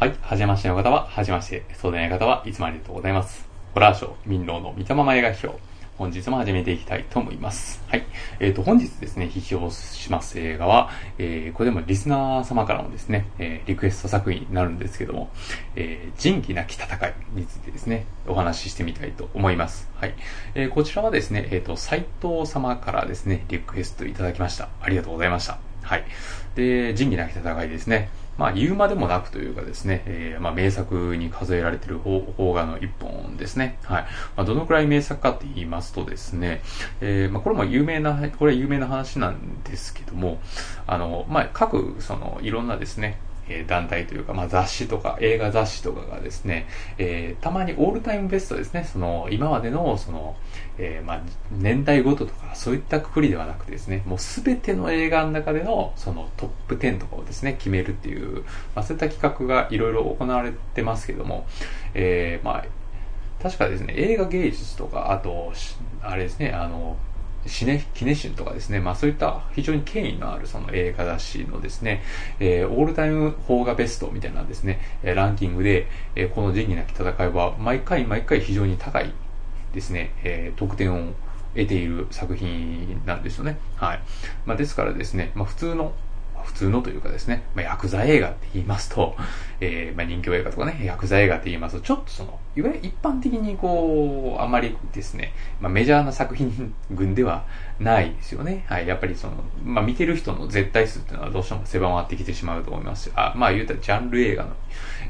[0.00, 0.14] はい。
[0.22, 1.62] はじめましての方は、はじめまして。
[1.74, 3.46] そうでない方はいつもありがとうございます。
[3.74, 5.48] ホラーショー、民謡の三玉前画表。
[5.98, 7.82] 本日も始めていきたいと思います。
[7.86, 8.06] はい。
[8.38, 15.28] えっ、ー、と、本日ですね、批評します映画は、えー、これでもリスナー様からのですね、えー、リクエスト作品になるんですけども、
[15.76, 19.90] えー、仁義なき戦いについてですね、お話ししてみたいと思います。
[19.96, 20.14] はい。
[20.54, 24.70] えー、こちらはですね、えっ、ー、と、斎藤様からですね、リクエストいただきました。
[24.80, 25.58] ありがとうございました。
[25.82, 26.04] はい。
[26.54, 28.08] で、仁義なき戦いですね。
[28.40, 33.76] まあ、言うまでもなくというかですね、えー、まあ、名作に数えられている邦画の一本ですね。
[33.84, 34.02] はい。
[34.34, 36.62] まあ、どのくらい名作かって言いますとですね、
[37.02, 40.40] えー、まあ、これも有名な、これは有名な話なんですけども、
[40.86, 43.18] あの、まあ、各、その、いろんなですね、
[43.50, 46.66] え団体というか、まあ、雑誌とか映画雑誌とかがですね、
[46.98, 50.36] えー、たまにオールタイムベストですね、その今までのその、
[50.78, 58.44] えー、まあ、年代ごととかそういったくくりではなくてですね、もうすべての映画の中でのそのトップ10とかをですね、決めるっていう、
[58.74, 61.46] まあ、そういった企画がいろいろ行われてますけども、
[61.94, 62.64] えー、まあ、
[63.42, 65.52] 確かですね、映画芸術とか、あと、
[66.02, 66.96] あれですね、あの、
[67.46, 72.02] シネ、キネシンとかですね、まあそういった非常に権威のあるその映画雑誌のですね、
[72.38, 79.12] えー、オールタイム邦画ベストみたいなですね、えランキングで、えー、この仁義なき戦いは毎回毎回非常に高い
[79.72, 81.12] ですね、えー、得点を
[81.54, 83.58] 得ている作品なんですよね。
[83.76, 84.00] はい。
[84.46, 85.92] まあですからですね、まあ普通の
[86.44, 89.14] 普通のというかですね、まあ、ヤクザ映画って言いますと、
[89.60, 97.44] えー、まあ、人気映画とかね、ヤクザ映画って言いますと、ちょっとその、いわゆる一般的にこう、あまりですね、まあ、メジャーな作品群では
[97.78, 98.64] ないですよね。
[98.68, 98.88] はい。
[98.88, 104.50] やっぱりその、まあ、見てる人の絶対数っていうのはどうしても狭まってきてしまうと思いますし、あ、まあ言うたらジャンル映画の、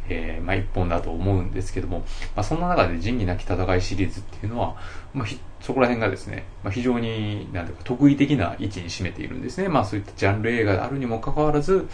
[0.09, 2.01] えー、まあ一本だと思うんですけども、
[2.35, 4.77] まあそんな中で仁義なき戦いシリーズっていうのは、
[5.13, 5.29] まあ
[5.61, 9.69] そこら辺がですね、まあ、非常に、なんていうか、得意的な位置に占めているんですね。
[9.69, 11.87] まあそういったジャンル映画であるにもかかわらず、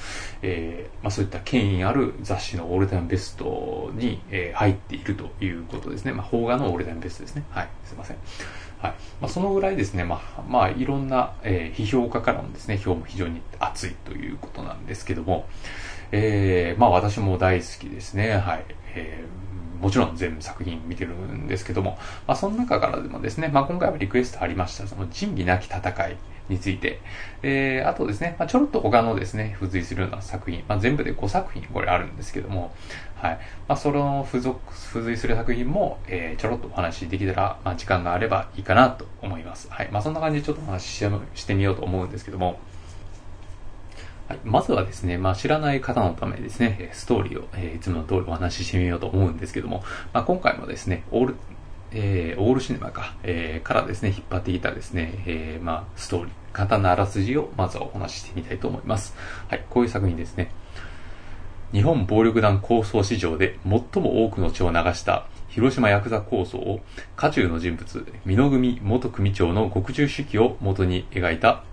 [0.42, 6.12] えー、まあそういった権威ある雑誌のオールタイムベストに、えー、入っているということですね。
[6.12, 7.44] まあ邦画のオールタイムベストですね。
[7.50, 8.16] はい、すいません。
[8.78, 8.94] はい。
[9.20, 15.46] まあそのぐらいですね、まあ、まあいろんな、えー、批評家からのですね、評も非常に熱いということなんですけども、
[16.12, 18.32] えー、まあ私も大好きですね。
[18.36, 18.64] はい。
[18.94, 19.45] えー
[19.80, 26.16] もちろん全部作品見てるんですけども、まあ、その中からでもですね、まあ、今回はリクエストありました、その仁義なき戦い
[26.48, 27.00] について、
[27.42, 32.74] えー、あとですね、まあ、ちょろっと他のですね、付随するような作品、まあ、全部で5作品これあるんですけども、
[33.16, 33.38] はい。
[33.66, 39.68] まあ、その付属、付随する作品も、えー、ちょろっとお話しできたら、まあ、時間があればいいかなと思います。
[39.70, 39.88] はい。
[39.90, 41.04] まあ、そんな感じでちょっとお話し
[41.34, 42.58] してみようと思うんですけども、
[44.28, 51.36] はい、まずはですね、まあ、知らない方のためにですね、ストーリーを、えー、いつもの通りお話ししてみようと思うんですけども、まあ、今回もですね、オール、
[51.92, 59.14] えー、オールシネマか、えー、からですね、引っ張ってきたですね、えー、まあ、ストーリー、簡単なあらすじをまずはお話ししてみたいと思います。
[59.48, 60.50] はい、こういう作品ですね。
[61.72, 66.80] 日本暴力団構想史上で最も多くの血を流した広島ヤクザ構想を
[67.16, 71.64] 渦中の人物、美濃組元組長の極重主義を元に描いた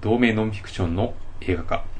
[0.00, 1.91] 同名ノンフィクションの映画化。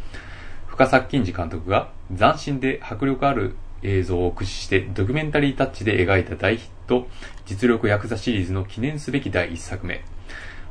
[0.87, 7.09] 作金次監督が斬新で迫力ある映像を駆使してドキュメンタリータッチで描いた大ヒット
[7.47, 10.03] 実力ヤクザシリーズの記念すべき第一作目。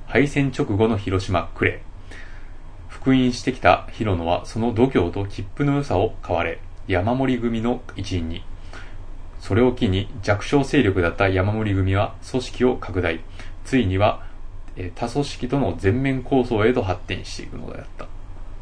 [0.07, 1.81] 敗戦直後の広島クレ。
[2.87, 8.43] 復員してきた広野はその度胸と切符の良さを買われ、山盛組の一員に。
[9.39, 13.21] それを機に弱小勢力だった山盛組は組織を拡大。
[13.65, 14.23] ついには
[14.95, 18.07] 多組織との全面構想へと発展していくのであった。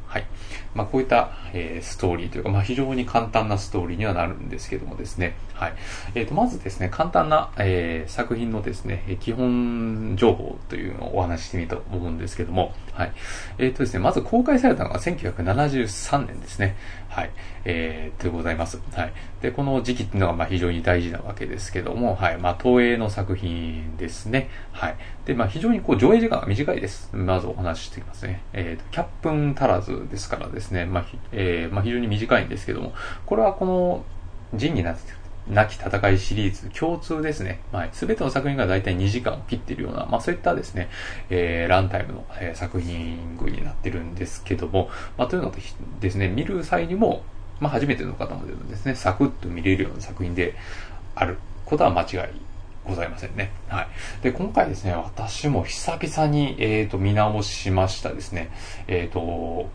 [0.10, 0.26] はい。
[0.74, 5.36] まあ、こういった、えー、ストーリーというか、まあ、非常に簡単なストーリーにはなるんですけどもですね。
[5.54, 5.74] はい。
[6.16, 13.12] えっ、ー、と、まずですね、簡単な、えー、作品のですね、基本情報というのをお話ししてみたと思うんですけども、はい。
[13.60, 16.76] えっ、ー、とですね、まず公開されたのが1973年ですね。
[17.20, 17.32] はい。
[17.66, 18.80] えー、でございます。
[18.94, 19.14] はい。
[19.42, 22.38] で、この時期っていうのがまあ非常に大事なわけですけども、はい。
[22.38, 24.50] まあ、東映の作品ですね。
[24.72, 24.96] はい。
[25.26, 27.14] で、まあ、非常にこう上映時間が短いです。
[27.14, 28.42] まずお話ししていきますね。
[28.54, 32.94] えっ、ー、と、100分足らずですからですね、まあ、えー、まあ、非常に短いんですけども、
[33.26, 34.06] これはこの
[34.54, 34.96] 仁義な
[35.50, 37.60] なき戦いシリーズ共通ですね。
[37.72, 37.90] はい。
[37.94, 40.90] すべての作品が大体2時間を切っているような、まあそういったですね、
[41.30, 45.58] えー、ランタイムの、えー、作品群になってるんですけども、まあというのと
[46.00, 47.24] ですね、見る際にも、
[47.60, 50.56] まあ初めての方もですね、サクッと見れるような作品で
[51.16, 52.50] あることは間違い
[52.90, 53.52] ございませんね。
[53.68, 53.88] はい。
[54.24, 58.50] で、今回ですね、私も久々に、えっ、ー、と、見直しましたですね。
[58.88, 59.70] えっ、ー、と、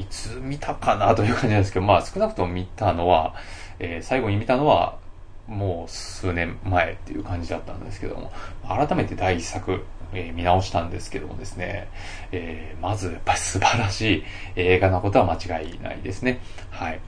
[0.00, 3.34] いつ見たかなという感じなんですけど、まあ少なくとも見たのは、
[3.78, 4.98] えー、最後に見たのは、
[5.46, 8.32] もう数年前っていう感じだったんですけども、
[8.66, 11.88] 改めて第一作、えー、見直したんですけどもですね、
[12.32, 14.24] えー、まずやっぱり素晴らしい
[14.56, 16.40] 映画なことは間違いないですね。
[16.70, 17.00] はい。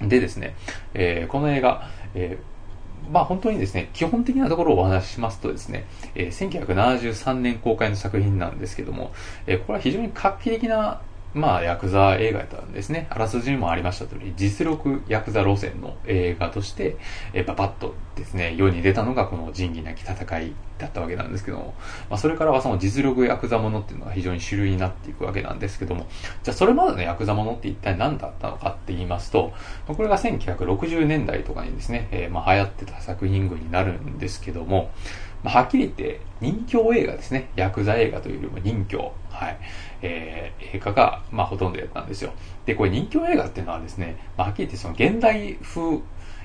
[0.00, 0.54] でですね、
[0.94, 2.38] えー、この映画、え、
[3.12, 5.84] まあ本当にですね、基本的なところをお話ししますとですね、
[6.14, 9.12] えー、1973年公開の作品なんですけども、
[9.46, 13.06] えー、これは非常に画期的なまあ、ヤクザ映画だったんですね。
[13.10, 16.96] あらすじにもありました通り、実力ヤクザ路線の映画として、
[17.32, 21.74] えパパッとですね、世に出たのがこの仁義なき戦いだったわけなんですけども、
[22.08, 26.08] まあ、それからはその実力ヤクザものっていうのが非常に主流になっていくわけなんですけども、
[26.42, 29.52] じゃあそれまでのヤクザものって一体何だったのかって言いますと、
[29.86, 34.90] まあこれが1960年代とかにですね、えー、まあ流行ってた作品群になるんですけども、
[35.42, 37.50] まあ、はっきり言って人気映画ですね。
[37.56, 38.96] ヤクザ映画というよりも人気。
[38.96, 39.58] はい。
[40.02, 42.32] えー、映画が、まあ、ほとんどやったんですよ。
[42.66, 45.98] で、これ人気映画っていうのはですね、まあ、はっきり言ってその現代風、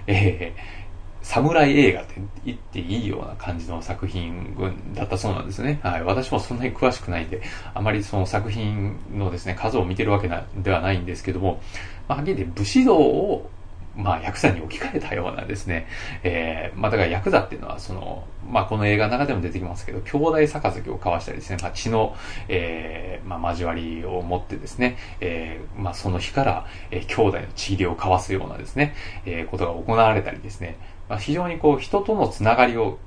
[0.08, 0.86] えー、
[1.26, 4.56] 侍映画って言っていいような感じの作品
[4.94, 5.80] だったそうなんですね。
[5.82, 6.04] はい。
[6.04, 7.42] 私もそんなに詳しくないんで、
[7.74, 11.62] あまりその作品のですね、数を見てるわけなではないんですけども、
[12.08, 13.50] まあ、はっきり言って武士道を
[13.96, 15.88] まあ、ヤクザに置き換えたようなですね、
[16.24, 22.16] えー、まあ、だからヤクザっていうのは、その、まあ、この映画の中でも出てきますけど、兄弟杯を交わしたりですね、まあ、血の、
[22.50, 28.96] えー、まあ、交わりを持ってですね、えー、まあ、その日から、えー、兄弟の血入りを交わすようなですね、
[29.26, 30.78] えー、ことが行われたりですね、
[31.08, 33.00] まあ、非常にこう、人とのつながりを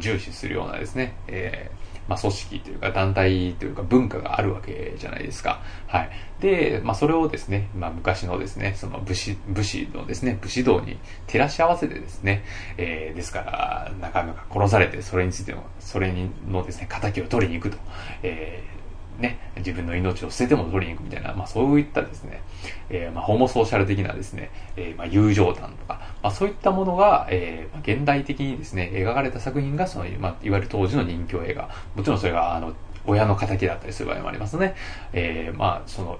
[0.00, 5.62] 重視するようなですね、えー、まあ、組織というか団体というか文化があるわけじゃないですか。
[5.86, 6.10] はい。
[6.40, 12.44] で、まあ、それをですね、まあ、昔のですね、その武士、武士のですね、武士道に照らし合わせてですね、
[12.76, 16.12] えー、ですから、仲間が殺されて、それについての、それ
[16.48, 17.78] のですね、仇を取りに行くと、
[18.22, 18.79] えー
[19.20, 22.42] ね、自分の命を捨てても取りに行くみたいな、まあそういったですね、
[22.88, 31.68] えー、まあホモソーシャル的なですね、えー、まあ友情談とか、まあそういったものが、えー、まあ現代的にですね、描かれた作品が、その、まあいわゆる当時の人気映画。
[31.94, 32.74] もちろんそれが、あの、
[33.06, 34.74] 親の仇だったりする場合もありますね。
[35.12, 36.18] えー、まあその、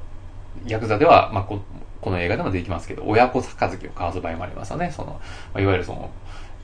[0.66, 1.60] ヤクザでは、まあこ、
[2.00, 4.90] この映画でも出てきますけど、親子杯を交わす場合もありますよね。
[4.90, 5.20] その、ま
[5.54, 6.10] あ、いわゆるその、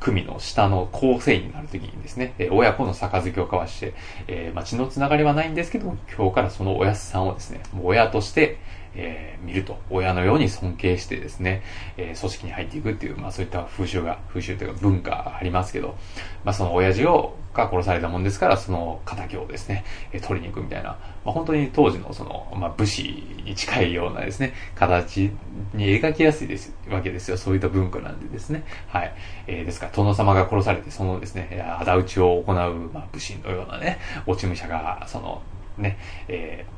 [0.01, 3.95] 組の下の構成員になるときにですね、え親子の杯を交わして、
[4.29, 8.59] えー、まあ、血のつながりはないんですけど、今日からそのおやすさんをですね、親として、
[8.97, 11.63] えー、見ると、親のように尊敬してですね、
[11.97, 15.97] えー、組織に入っていくっていう、まあそういった風習が、風習というか文化ありますけど、
[16.45, 20.91] まあその親父を、が殺されたもんですから、その仇をですね、え、取りに行くみたいな、
[21.25, 25.31] まあ本当に当時のその、まあ武士に近いようなですね、形
[25.73, 27.37] に描きやすいです、わけですよ。
[27.37, 28.65] そういった文化なんでですね。
[28.89, 29.15] はい。
[29.47, 32.55] えー、ですから、殿様が殺されて、そのですね、仇討ちを行う、
[32.93, 35.43] まあ武士のようなね、落ち武者が、その、
[35.79, 35.99] ね、
[36.29, 36.76] えー、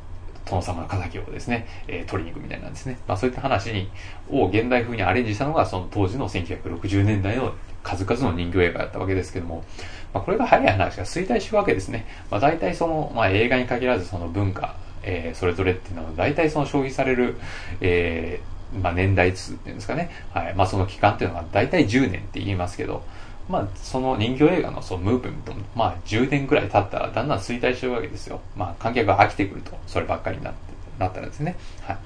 [0.49, 2.99] 殿様の仇をですね、えー、取りに行くみたいなんですね。
[3.07, 3.91] まあそういった話に、
[4.31, 9.65] を現代風にアレンジしたのが、その当時の1960年代の数々の人形映画だったわけですけども、
[10.13, 12.07] まあこれが早い話が衰退していくわけですね。
[12.31, 17.37] まあ大体その、まあ映画に限らずその文化、えー、それぞれっていうのは大体その消費される、
[17.81, 20.11] えー、まあ年代数っていうんですかね。
[20.33, 20.55] はい。
[20.55, 23.03] まあその期間っていうのが大体10年って言いますけど、
[23.49, 28.41] まあ、その人形映画のそのムーブメントも、まあ、10年くらい経ったらだんだん衰退してるわけですよ。
[28.57, 30.59] まあ、観客が飽きてくると、そればっかりになって、
[30.99, 31.57] なったらですね。
[31.83, 31.99] はい。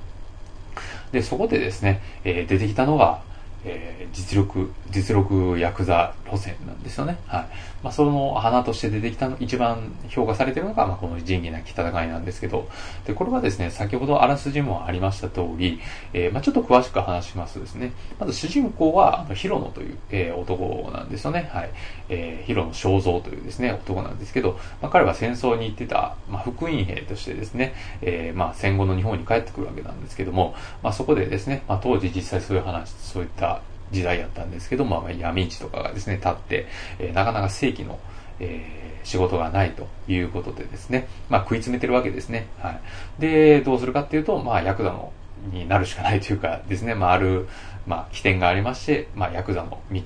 [1.13, 3.21] で、そこでですね、えー、出てきたのが、
[3.65, 7.19] えー、実力、実力ヤクザ路線なんですよね。
[7.27, 7.47] はい。
[7.83, 12.69] まあ、その花として出てきたの、一番評価されているのが、まあ、この仁義なき戦いなんですけど、
[13.07, 15.81] で、これはですね、先ほどあらすじもありました通り、
[16.15, 21.51] えー、まあ、ちょっと詳しく話しますとですね、まず主人公は、あの、ヒロノという、えー、男なんですよね。
[21.53, 21.71] はい。
[22.09, 33.61] えー、ヒロノ正蔵というですね、男なんですけど、まあ、彼は戦争に行ってた、まあ、福音兵としてですね、えー、まあ、戦後の日本に帰ってくるわけなんですけども、まあ、そこでですね、まあ、当時実際そういう話、そういった
[33.93, 36.67] 時代やったんですけど、まあ、闇市とかがですね、立って、
[36.99, 38.01] えー、なかなか正規の、
[38.41, 42.49] えー、仕事がないということでですね、まあ、食い詰めてるわけですね。
[42.59, 42.81] はい。
[43.21, 45.13] で、どうするかっていうと、まあ、ヤクザの、
[45.53, 47.49] になるしかないというかですね、まあ、ある、
[47.87, 50.01] まあ、起点がありまして、まあ、ヤクザの道、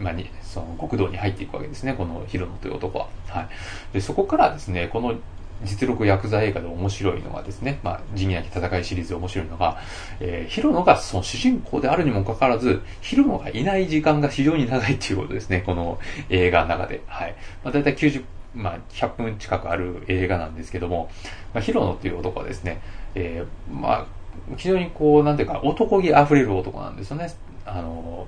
[0.00, 3.08] まあ、に、その極道に入っていくわけですね、このヒロノという男は。
[3.28, 3.48] はい。
[3.92, 5.14] で、そこからですね、この
[5.64, 9.78] 実力ヤクザ映画で面白いのがですね、まあ、仁義なき戦いシリーズで面白いのが、
[10.20, 15.98] えー、ヒロノがその主人公であるにもかかわらず、ヒロノがいない時間が非常に長いっていうことですね、この
[16.30, 17.02] 映画の中で。
[17.06, 17.34] はい。
[17.64, 18.24] まあ、だいたい90、
[18.54, 21.10] まあ、100分近くある映画なんですけども、
[21.54, 22.80] まあ、ヒロノっていう男はですね、
[23.14, 24.06] えー、まあ、
[24.56, 27.32] 非常にこう、なんていうか、男気溢れる男なんですよね。
[27.64, 28.26] あの、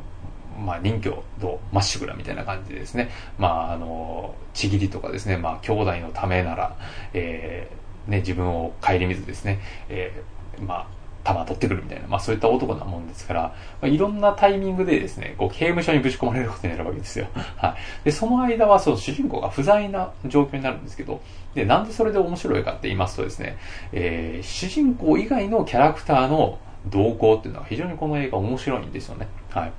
[0.61, 6.77] まあ、人形とまっしぐらみたいな感じでですね、まあ、あの、ちぎりとかですね、まあ、兄弟のためなら、
[7.15, 10.87] えー、ね、自分を顧みずですね、えー、まあ、
[11.23, 17.27] 弾取ってくるみたいな、まあそういった男なもんですから、まあ、いろんなタイミングでですね、こう刑務所にぶち込まれることになるわけですよ。
[17.57, 17.75] はい。
[18.05, 21.21] で、その間はその主人公が不在な状況になるんですけど、
[21.55, 23.59] で、なんでそれで面白いかって言いますとですね、
[23.93, 29.29] えー、主人公以外のキャラクターの動向っていうのは非常にこの映画面白いんですよね。
[29.51, 29.73] はい。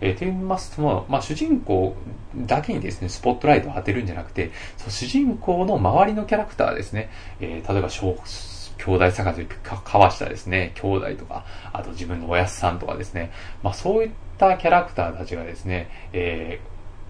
[0.00, 1.96] えー、と言いますとも、まあ、主人公
[2.36, 7.88] だけにですね、スポットライトを当てるんじゃなくて、その主人公の周りのキャラクターですね、えー、例えば、
[8.78, 16.60] 兄弟探し交わしたですね、兄弟とか、あと自分のおやすさんとかですね、まあそういったキャラクターたちがですね、え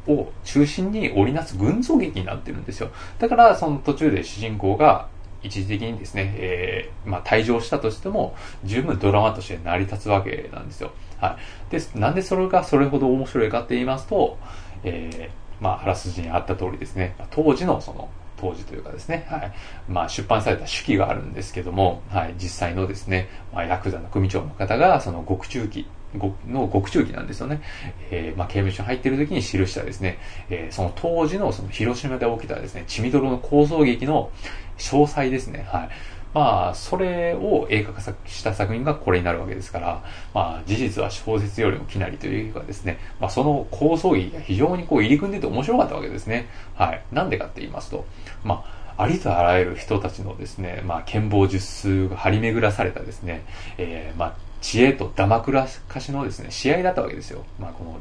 [0.06, 2.90] ー、を中心に織りなす群像劇になってるんですよ。
[3.18, 5.08] だから、その途中で主人公が
[5.42, 10.92] 一時的にですね、えー、まあ退場したとしても、十分ドラマとして成り立つわけなんですよ。
[11.20, 11.38] は
[11.70, 11.72] い。
[11.72, 14.38] で、なんでそれがそれほど面白いかって言いますと、
[14.84, 18.08] えー、まあ、あらすじにあった通りですね、当時のその、
[18.40, 19.52] 当時というかですね、はい。
[19.88, 25.86] まあ、出版された手記があるんですけども、はい、実際のですね、まあ、ヤクザの組長の方が、その獄中記、
[26.48, 27.60] の獄中記なんですよね。
[28.10, 34.30] えー、まあ、刑務所に入っている時に記したですね、えー、その当時のその広島で起きたですね、血みどろの構造劇の
[34.78, 35.88] 詳細ですね、はい。
[36.34, 40.04] まあ、それを映画化した作品がこれになるわけですから、
[40.34, 46.48] まあ、事実は小説よりもきなりというかですね、まあ、その構想劇が非常にこう入り組んでて面白かったわけですね。
[46.74, 47.02] はい。
[47.12, 48.04] なんでかって言いますと、
[48.44, 48.64] ま
[48.96, 53.44] あ、ありとあらゆる人たちのですね、まあ、剣謀術数が張り巡らされたですね、
[53.78, 57.44] えー、まあ、知恵とダマくらかしのですね、試合だったわけですよ。
[57.60, 57.98] まあ、この、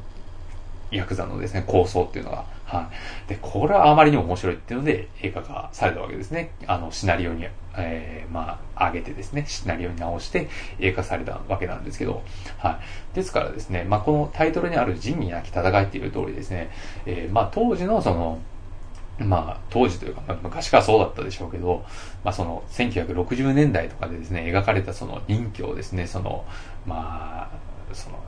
[0.92, 2.46] ヤクザのですね、構想っていうのが。
[2.66, 2.90] は
[3.28, 3.30] い。
[3.30, 6.52] で、これはあまりにも面白いっていうので映画化されたわけですね。
[6.68, 12.24] あの、シナリオに、えー、まあ、上げてですね、シナリオに直して映画化されたわけなんですけど、
[12.58, 12.80] は
[13.14, 13.16] い。
[13.16, 16.70] ですからですね、まあ、このタイトルにある仁義なき戦いっていう通りですね、
[17.06, 18.40] えー、まあ、当時のその、
[19.20, 21.84] まあ、当時というか、まあ昔からそうだったでしょうけど、
[22.24, 26.46] まあ、その、1960年代とかでですね、描かれたその任教ですね、その、
[26.86, 28.20] まあ、その、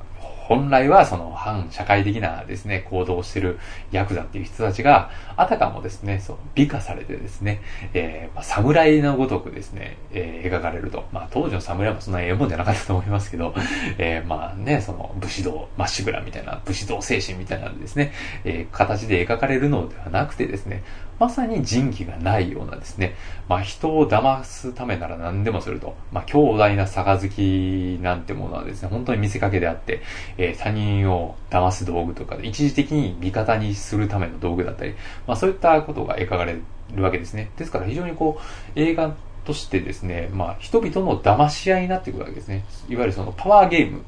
[0.50, 3.60] 本来はその反社会的なですね、行動をしてる
[3.92, 7.62] ヤクザっていう人たちが、あたかもですね、そう、美化されてですね、
[7.94, 11.06] えー、まあ、侍のごとくですね、えー、描かれると。
[11.12, 13.54] まあ、当時の侍もそんなええもんじゃなかったと思いますけど、
[14.00, 18.12] えー、まあね、その武士道、まっしぐらみたいな、武士道精神みたいなですね、
[18.44, 20.82] えー、形で描かれるのではなくてですね、
[21.20, 23.16] まさに仁義がないようなですね、
[23.48, 30.02] まあ人を騙すためなら何でもすると、まあ強大な杯なんてものはですね、本当に見せかけであって、
[30.38, 34.96] えー、他人を騙す道具とか、一時的に味方にするための道具だったり、
[35.28, 36.58] まあそういったことが描かれ
[36.94, 37.52] るわけですね。
[37.58, 38.40] ですから非常にこ
[38.76, 39.14] う、映画
[39.46, 42.64] としてですね、まあ人々の騙し合いになってくるわけですね。
[42.88, 44.04] いわゆるそのパワーゲーム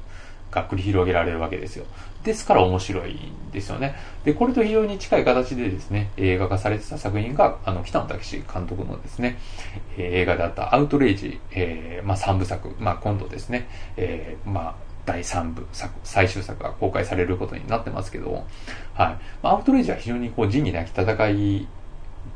[0.51, 1.86] が繰り広げられるわけですよ。
[2.24, 3.96] ですから面白いんですよね。
[4.24, 9.39] で、これと非常に近い形でですね、映画化されてた作品が、あの、北野武監督のですね、
[9.98, 13.67] えー、映画であったアウトレイジ、えー、まあ、3部作、まあ、今度ですね、
[13.98, 18.46] えー、まあ、第3部作、最終作が公開されることになってますけど、はい。
[19.41, 21.67] まあ、アウトレイジは非常にこう、仁義なき戦い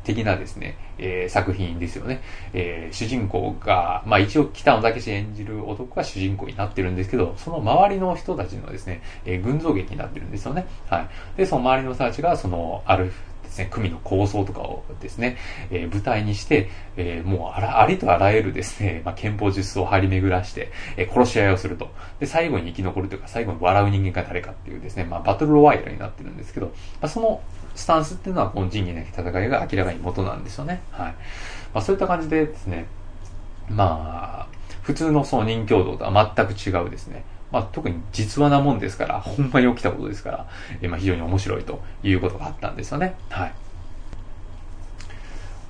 [0.03, 2.21] 的なですね、えー、作品ですよね。
[2.53, 10.65] えー、主人公が、まあ一応北野武演じる男が主人公になってるんですけど、その周りの人たちのですね、えー、群像劇になってるんですよね。
[10.89, 11.07] はい。
[11.37, 13.11] で、その周りの人たちが、その、ある
[13.45, 15.37] ですね、組の構想とかをですね、
[15.71, 21.89] えー、舞台にして、えー、もうあら、ありとあらゆるですね、まあ、憲法術を張り巡らして、えー、殺し合いをすると。
[22.19, 26.73] で、最後に生き残るというか、最後に笑う人間が誰かっていうですね、まあ、バトルロワイヤルになってるんですけど、ま
[27.03, 27.41] あ、その
[27.75, 30.81] スタンスっていうのは、この仁義なき戦いが明らかに元なんですよね。
[30.91, 31.15] はい。
[31.73, 32.87] まあ、そういった感じでですね、
[33.69, 37.25] まあ、普通のその任教道とは全く違うですね。
[37.51, 40.47] まあ、特に実話なもんですから、ほんまに起きたことですから、
[40.81, 43.15] えまあ、非常に面白いということがあったんですよね。
[43.29, 43.53] はい。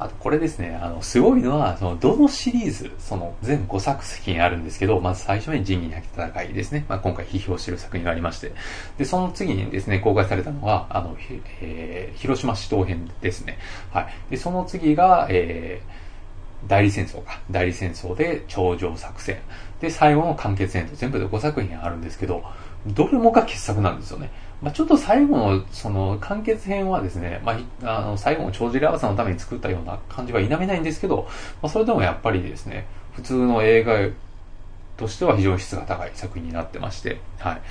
[0.05, 6.85] あとこれですね、あの、すごいのは、その、どのシリーズ、その、全5作品あるんですけど、まず最初に仁義なき戦いですね。
[6.87, 8.51] まあ、今回批評してる作品がありまして。
[8.97, 11.17] で、その次にですね、公開されたのが、あの、
[11.61, 13.57] えー、広島市東編ですね。
[13.91, 14.13] はい。
[14.29, 17.41] で、その次が、えー、代理戦争か。
[17.49, 19.37] 代理戦争で頂上作戦。
[19.85, 22.43] で、最後の完結編と全部で5作品あるんですけど、
[22.87, 24.31] どれもが傑作なんですよね。
[24.61, 31.27] まあ、ちょっと最後の、その、完結編はですね、まあ、あの、最後の帳尻合わせのために作ったような感じは否めないんですけど、
[31.61, 34.09] まあ、それでもやっぱりですね、普通の映画
[34.97, 37.61] としては非常に質が高い作品になってまして、はい。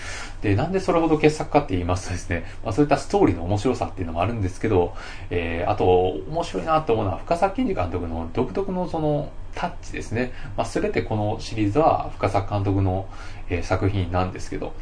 [0.42, 4.94] で、なんでそれほど傑作かって言いますとですね、まあ、そういったストーリーの面白さっていうのもあるんですけど、
[5.30, 5.86] えー、あと、
[6.30, 10.32] 面白いなと思うのは、深作健二監督の独特のその、タッチですね。
[10.56, 13.08] まあ、すべてこのシリーズは深作監督の、
[13.48, 14.74] えー、作品なんですけど、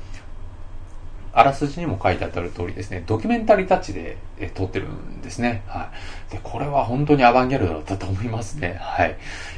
[1.35, 5.63] あらすじにも書いてある通りですね、ドキュメンタリータッチで、え撮ってるんですね。
[5.67, 5.91] は
[6.31, 6.33] い。
[6.33, 8.77] で、これは本当にアバンギャルドだったと思いますね。
[8.79, 9.17] はい。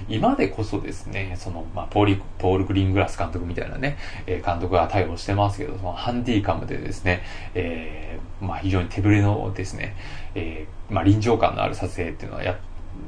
[0.09, 7.23] 今でこそですね、その、まあ、ポーリ、ポール・グリーングラス監督みたいなね、え監督が対応してますけど、そのハンディカムでですね、
[7.55, 9.97] えー、まあ、非常に手ぶれのですね、
[10.37, 12.57] えー、まあ、臨場感のある撮影っていうのはや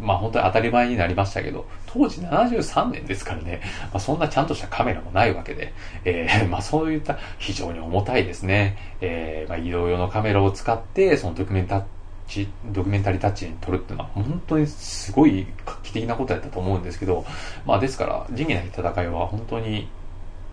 [0.01, 3.61] まあ本当に当たり前になりましたけど、当時73年ですからね、
[3.93, 5.73] まあ、そんなちゃんとしたカメラもないわけで、
[6.05, 11.85] えー、 まあそういった非常に重たいですね、えー、まあ移動用のカメラを使って、そのドキュメンタ
[12.29, 17.25] チ、ドキュメンタリータッチに撮るっていうのは本当にすごい画期的なことやったと思うんですけど、
[17.65, 19.89] まあですから、仁義なき戦いは本当に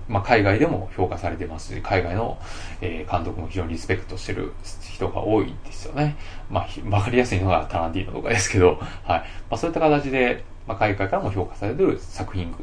[0.08, 2.38] まあ、海外でも評価されてますし、海外の、
[2.82, 6.18] え、監督も非常にリスペクトしてる人が多いんですよね。
[6.50, 9.20] まあ、わかりやすいのがタランティーノとかですけど、はい。
[9.20, 12.60] まあ、そういった形で、まあ、海外からも評価されてる作品群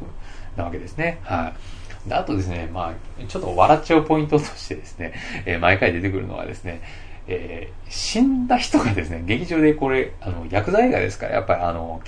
[0.55, 1.19] なわけですね。
[1.23, 1.53] は
[2.05, 2.09] い。
[2.09, 5.13] で、あとですね、まあ、ちょっと笑っちゃうポイントとしてですね、
[5.45, 6.81] えー、毎回出てくるのはですね、
[7.27, 12.01] えー、死んだ人がですね、劇中でこれ、あの、薬剤映画ですから、やっぱりあの、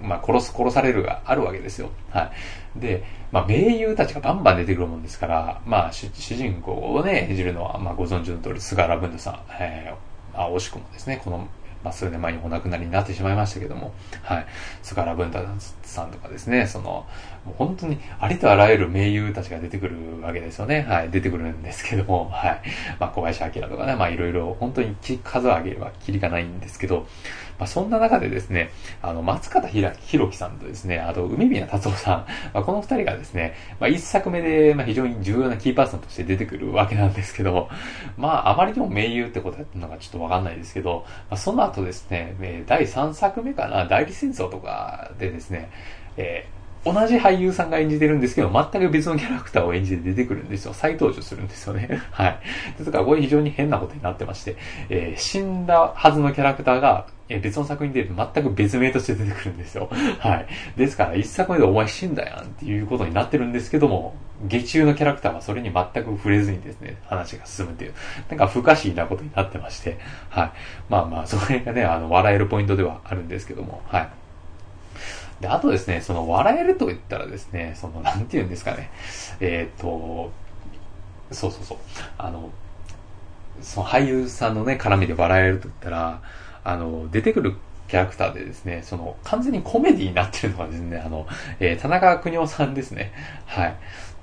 [0.00, 1.90] まあ、殺す、殺されるがあるわけですよ。
[2.10, 2.30] は
[2.76, 2.80] い。
[2.80, 11.48] で、まあ、名優たちがバンバン出てくるもんですから、まあ、主人公をね、演じるのは、まあ、ご存知の通り、菅原文太さん、えー、あ、惜しくもですね、この、
[11.84, 14.46] まあ、数年前にお亡くなりになってしまいましたけども、はい。
[14.82, 15.40] 菅原文太
[15.82, 17.06] さんとかですね、その、
[17.44, 20.82] もう本当にありとあらゆる名優たちが出てくるわけですよね。
[20.82, 21.10] はい。
[21.10, 22.60] 出てくるんですけども、はい。
[22.98, 27.06] まあ、小林明とかね、まあ、いろいろ、本当に数を上げればきりがないんですけど、
[27.62, 37.68] まあ、そんな中でですね、あの、松方弘樹さんとですね、あと、海宮達夫さん、まあ、この二人がですね、まあ、一作目で、まあ、非常に重要なキーパーソンとして出てくるわけなんですけど、
[38.16, 45.70] まあ、あまりにも名優ってことやったのがちょっとわかんないですけど、まあ、その後ですね、第3作目かな、代理戦争とかでですね、
[46.16, 50.74] えー同じ俳優さんが演じてるんですけど、全く別のキャラクターを演じて出てくるんですよ。
[50.74, 52.00] 再登場するんですよね。
[52.10, 52.40] はい。
[52.76, 54.56] ですから、これ非常に変なことになってまして、
[54.88, 59.88] えー、死んだはずのキャラクターが、え、別の作品で全く別名として出てくるんですよ。
[60.20, 60.46] はい。
[60.76, 67.94] ですから、一作目でお前死んだやんっていうことになってるんですけども、劇中のキャラクターはそれに全く触れずにですね、話が進むっていう、
[68.28, 69.98] なんか不可思議なことになってまして、
[70.30, 70.50] はい。
[70.88, 74.08] まあまあ、それがね、あの、笑えるポイントではあるんですけども、はい。
[75.40, 78.90] で、あとですね、その笑えると言ったらですね、その、なんて言うんですかね、
[79.40, 80.30] えっ、と、
[81.30, 81.78] そうそうそう、
[82.18, 82.50] あの、
[83.60, 86.22] その俳優さんのね、絡みで笑えると言ったら、
[86.64, 87.54] あの、出てくる
[87.88, 91.26] キャラクターでですね、その、完全にコメディになってるのがですね、あの、
[91.60, 93.12] えー、田中邦夫さんですね。
[93.46, 93.76] はい。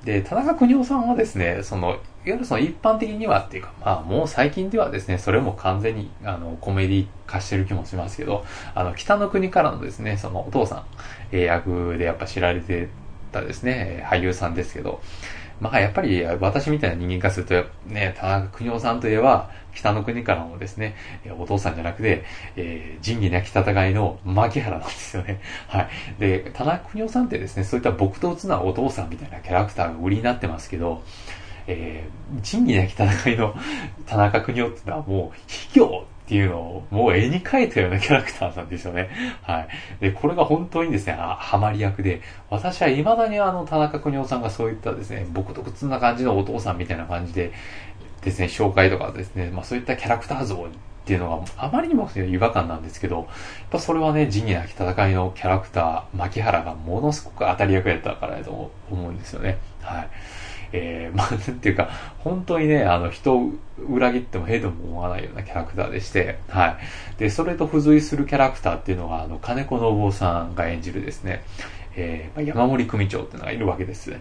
[0.06, 10.84] で、田中邦夫さんはですね、その、いわゆるその一般的にはっていうか、まあもう最近ではですね、それも完全にあのコメディ化してる気もしますけど、あの北の国からのですね、そのお父さん、
[11.32, 12.90] えー、役でやっぱ知られて
[13.32, 15.02] たですね、俳優さんですけど、
[15.60, 20.96] まあやっぱり私みたいな人間化すると、ね、田中邦夫さんといえば、北の国からのですね、
[21.38, 22.24] お父さんじゃなくて、
[22.56, 25.42] えー、仁義なき戦いの牧原なんですよね。
[25.68, 25.90] はい。
[26.20, 31.04] で、田中邦夫さんってですね、そういった朴突なお父さんみたいなキャラクターが売りになってますけど、
[31.68, 33.56] えー、仁義なき戦いの
[34.06, 39.10] 田中邦夫っていうのはもう、卑怯っていうのをもう絵に描いたようなキャラクターなんですよね。
[39.42, 39.68] はい。
[40.00, 47.52] で、これが本当にですね、あハマり役で、私は未だにあの、田中邦夫さんがそういったですね、僕と普な感じのお父さんみたいな感じで、
[48.22, 50.68] ですね、紹介とかですね、まあそういったキャラクター像っ
[51.04, 53.26] ていうのがあまりにも違和感なんですけど、やっ
[53.72, 59.58] ぱそれはね、仁義なき戦いのキャラクター、牧原がものすごく当たり役やったからだと思うんですよね。
[59.82, 60.10] はい。
[60.72, 63.52] えー、まあ、なんていうか、本当にね、あの、人を
[63.90, 66.78] 裏切ってもへとも思わないようなキャラクターでして、はい。
[67.18, 71.44] で、それと付随するキャラクターっていうのが、あの、金子信夫さんが演じるですね、
[71.96, 74.16] えー、山森組長っていうのがいるわけです。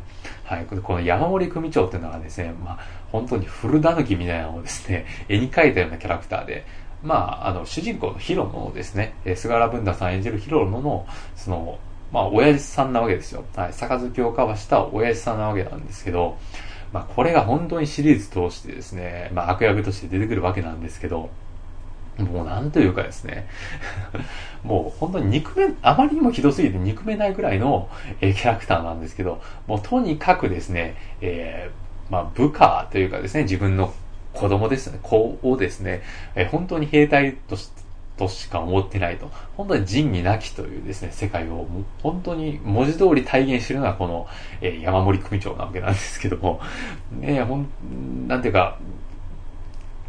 [0.45, 0.67] はい。
[0.67, 2.79] この山森組長っていうのがですね、まあ、
[3.13, 6.65] 本当に古狸みたいなのをですね、 絵に描いたようなキャラクターで、
[7.03, 11.07] まあ、あの、主人公のヒロノですね、菅原文太さん演じるヒロノの、
[11.37, 11.79] その、
[12.13, 13.45] まあ、親父さんなわけですよ。
[13.55, 13.73] はい。
[13.73, 16.39] 杯を交わした親父さんなわけなんですけど、
[16.93, 21.31] まあ、これが本当にシリーズ通してですね、まあ、悪役として出てくるわけなんですけど、
[22.19, 23.47] もうなんというかですね、
[24.65, 27.89] もう本当に憎め、あまりにもひどすぎて憎めないぐらいの、
[28.21, 33.93] えー、キャラクターなんですけど、もうとにかくですね、えー、まあ部下というかですね、自分の
[34.33, 36.03] 子供ですね、子をですね、
[36.35, 37.78] えー、本当に兵隊として、
[38.19, 39.31] としか思ってないと。
[39.57, 41.67] 本当に仁義なきというですね、世界を
[42.03, 44.27] 本当に文字通り体現してるのがこの、
[44.61, 46.61] えー、山森組長なわけなんですけども、
[47.13, 47.69] ね、ほん、
[48.27, 48.79] なんていうか、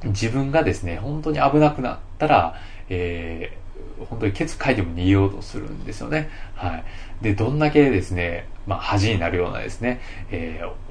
[0.04, 2.56] 自分がですね、本当に危なくなったら、
[2.90, 6.30] えー、本当にケツ書いても逃げようとするんですよね。
[6.56, 6.84] はい。
[7.22, 10.90] で、どんだけですね、まあ、恥になるようなですね、えー、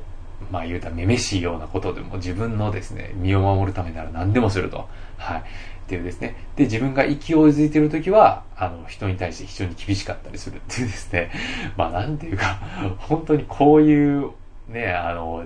[0.52, 4.88] まあ言うたらめめしいようなことでも自分のですね、身を守るためなら何でもすると。
[5.16, 5.42] はい。
[5.88, 6.36] っていうですね。
[6.54, 11.30] で、自分が勢いづいてるときは、あの、人に対して非常に厳しかったりするっていうですね。
[11.78, 12.58] まあなんていうか、
[12.98, 14.30] 本当にこういう、
[14.68, 15.44] ね、あの、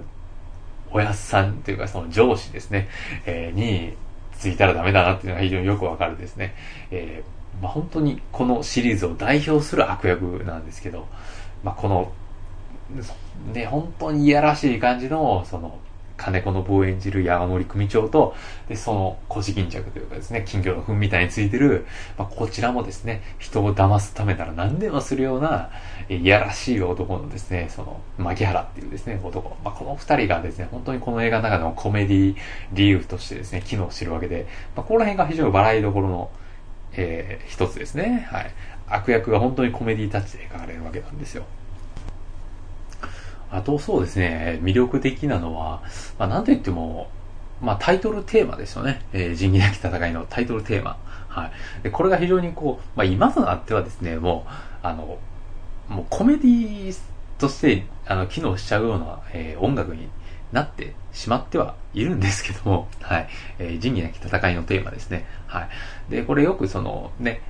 [0.90, 2.88] おやっさんというかその上司ですね、
[3.24, 3.94] えー、に
[4.36, 6.54] ついたらダメだなっていうのが非常によくわかるですね。
[6.90, 7.22] え
[7.62, 11.06] まあ、本当にこのシリーズを代表する悪役なんですけど、
[11.62, 12.12] まあ、この、
[13.52, 15.78] ね、本当にいやらしい感じの、その、
[16.22, 18.36] 金子の棒演じる山森組長と、
[18.68, 21.84] で、その腰巾着というかですね、金魚の糞みたいについてる、
[22.16, 25.70] まあ、こちらもですね、人を騙すためなら何でもするような、
[26.08, 29.56] いやらしい男のですね、その、牧原っていうですね、男。
[29.64, 32.36] まあ、この二人がですね、本当にこの映画の中でもコメディ
[32.72, 36.30] 理由としてですね、機能してるわけで、まあ、この辺が非常に笑いどころの、
[36.92, 38.28] えー、一つですね。
[38.30, 38.50] はい。
[38.86, 41.44] 悪役が本当にコメディタッチで描かれるわけなんですよ。
[43.52, 45.82] あとそうですね、魅力的なのは、
[46.18, 47.08] まあ、なんといっても、
[47.60, 49.02] まあ、タイトルテーマですよね。
[49.12, 50.96] えー、仁義なき戦いのタイトルテーマ。
[51.28, 51.52] はい。
[51.82, 54.50] で、これが非常にこう、まあ、今となってはですね、もう、
[54.82, 55.18] あの、
[55.88, 56.98] もうコメディー
[57.38, 60.08] として、あの、機能しちゃうような、えー、音楽に
[60.50, 63.28] なってしまってはいるんですけども、はい。
[63.58, 65.26] えー、仁義なき戦いのテーマですね。
[65.46, 65.68] は
[66.08, 66.10] い。
[66.10, 67.42] で、これよくその、ね、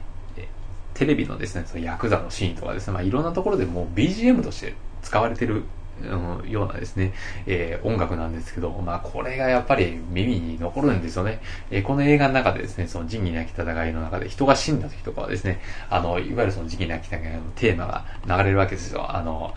[0.94, 5.64] テレビのですね、そのヤクザのシーンとかですね、まあ、いろんなところでもう BGM として使われてる
[6.00, 7.12] うん、ようなですね、
[7.46, 11.40] えー、音楽なんですけど、まあこれがやっぱり耳に残るんですよね。
[11.70, 19.14] えー、この映画の中でですね、その仁義なき戦いの中で人が死んだ時とかはですね、あの、いわゆるその仁義なき戦いのテーマが流れるわけですよ。
[19.14, 19.54] あの、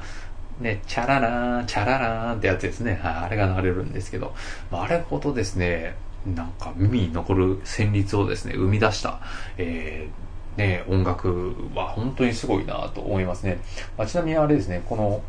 [0.59, 2.99] ね、チャララーン、チャララーンってやつですね。
[3.01, 4.33] はい、あれが流れるんですけど、
[4.71, 5.95] まあ、あれほどですね、
[6.25, 9.19] なんか耳に残る旋律をですね、生み出した、
[9.57, 13.59] えー、ね、音楽は本当にすごいなと思いますね。
[13.97, 15.21] まあ、ちなみにあれですね、この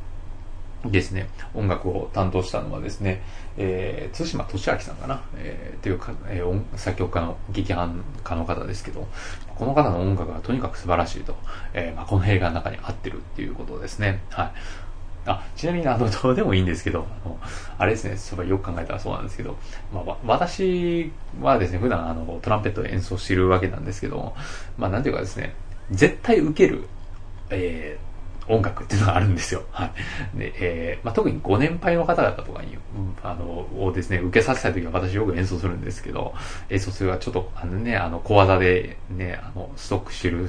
[0.85, 3.23] ですね、音楽を担当したのはですね、
[3.57, 9.07] えー、津島俊明さんかな、えー、というか、えー、作曲家の劇伴家の方ですけど、
[9.57, 11.37] この方の音楽がとにかく素晴らしいと、
[11.73, 14.21] えーまあ、この映画の中に合ってるっていうことですね。
[14.31, 14.53] はい。
[15.27, 17.39] あ、ちなみに、あの、 どうでもいいんですけど、あの、
[17.79, 19.57] あれですね、そういえばよく考えたらそうなんですけど、
[19.93, 24.35] まあ、私はですね、普段あの、トランペットを演奏しているわけなんですけど、
[24.79, 25.55] まあ、なんていうかですね、
[25.91, 26.87] 絶対受ける、
[27.51, 28.16] えー、
[28.49, 29.63] 音楽っていうのがあるんですよ。
[29.73, 29.87] は
[30.35, 30.39] い。
[30.39, 32.77] で、えー、まあ、特にご年配の方々とかに、
[33.23, 36.35] あの、をですね、受けさせたいときは私よく演奏するんですけど、
[36.71, 40.49] 演奏するはちょっと、あのね、あの、小技でね、あの、ストックしてる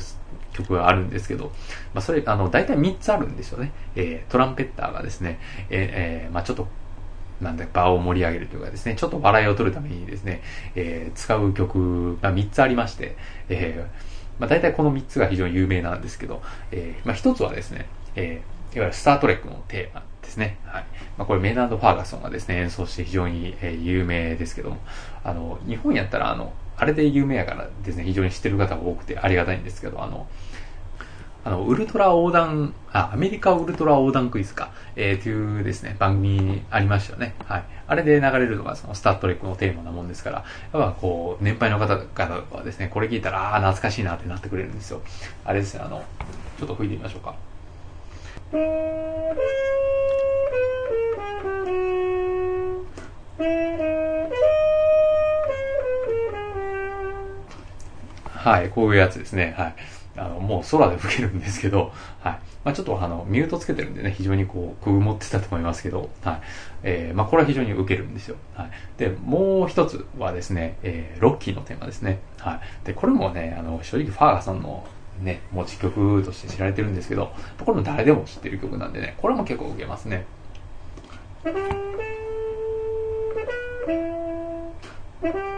[0.54, 1.52] 曲があるんですけど、
[1.94, 3.72] まあ、それ、あの、大体3つあるんですよね。
[3.96, 6.68] えー、トランペッターがですね、えー、えー、まあ、ちょっと、
[7.42, 10.42] なんだ、場を盛り上げるというかですね、ちょっと笑いを取るためにですね、
[10.76, 13.16] えー、使う曲が3つありまして、
[13.50, 20.58] えー、まあ、大体この3つが非常に有名なんですけど、えー、まあ、1つはですね、えー、いわゆるスタートレックのテーマですね。
[20.66, 20.86] はい。
[21.18, 24.78] まあ、これメイナード・ファーガソンがですね、演奏して非常に、えー、有名ですけども、
[25.24, 30.28] あの、日本やったら、あの、あれで有名やからですね、非常に知ってる方が多くてありがたいんですけど、あの、
[31.44, 37.36] あの、ウルトラ横断、あ、アメリカウルトラ横断クイズか、えー、というですね、番組ありましたよね。
[37.46, 37.64] はい。
[37.88, 40.38] あれで流れるのがそのスタートレックのテーマなもんですから、
[40.74, 45.02] やっぱこう、年配の方々はですね、これ聞いたら、ああ、懐かしいなってなってくれるんですよ。
[45.46, 46.04] あれですね、あの、
[46.60, 47.36] ちょっと吹いてみましょうか。
[58.48, 59.54] はい、こういうやつですね。
[59.58, 59.76] はい。
[60.16, 62.40] あの、もう空で吹けるんですけど、はい。
[62.64, 66.42] まあちょっとあの、ミュートつけてるんでね、非常にこう、くぐもってたと思いますけど、はい。
[66.84, 68.38] えー、まあこれは非常に受けるんですよ。
[68.56, 68.72] はい。
[68.98, 72.20] で、もう一つはですね、えー、ロッキーのテーマですね。
[72.40, 72.60] はい。
[72.86, 74.86] で、これもね、あの、正直ファーガさんの
[75.22, 77.32] ね、持ち曲として知られてるんですけど、
[77.64, 80.26] これも誰でも知ってる曲なんでね、これも結構受けますね。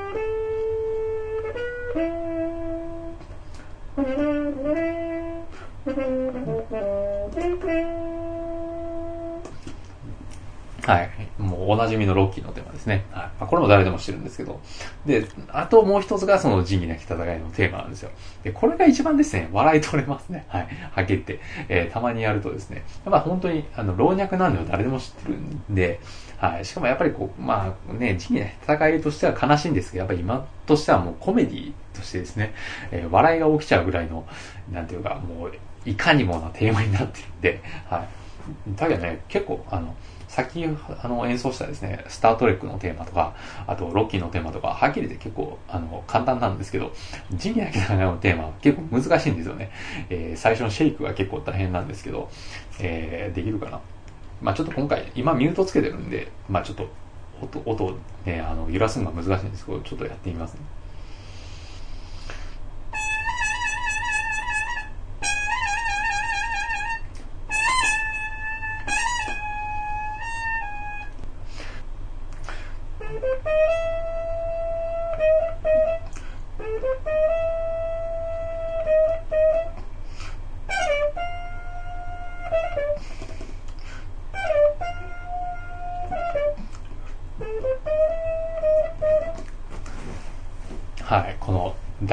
[10.89, 11.09] はい。
[11.37, 13.05] もうおなじみのロッキーのテーマですね。
[13.11, 13.23] はい。
[13.23, 14.59] まあ、これも誰でも知ってるんですけど。
[15.05, 18.09] で、あともう一つがその仁義なき戦いのテーマなんですよ。
[18.43, 20.45] で、これが一番ですね、笑い取れますね。
[20.47, 20.67] はい。
[20.91, 21.39] はっきり言って。
[21.69, 25.99] えー、たまにやるとですね、やっぱ本当に、あの、老若男女は誰でも知ってるんで、
[26.37, 26.65] はい。
[26.65, 32.55] しかもやっぱりこう、まあね、仁義なき戦いとしては悲しいんですけど、やっぱり今としてはもうコメディとしてですね、
[32.89, 34.25] えー、笑いが起きちゃうぐらいの、
[34.71, 35.51] なんていうか、もう、
[35.85, 38.07] いかにもなテーマになってるんで、はい。
[38.75, 39.93] だけどね、結構、あの、
[40.29, 43.33] さっきあの演奏したですね、スタートレックのテーマとか、
[43.65, 46.93] あとロッキーのテーマとか、はっきり言って結構あの簡単なんですけど、
[47.33, 49.71] ジニアキのテーマは結構難しいんですよね。
[50.11, 52.29] えー、最初のシェイクが結構大変なんですけど、
[52.79, 53.81] えー、できるかな。
[54.39, 56.87] まあちょっと今回、今ミュートつけてるんで、まあちょっと
[57.41, 60.59] 音、音をね、あの揺らすのが難しいんですけど、ちょっとやってみますね。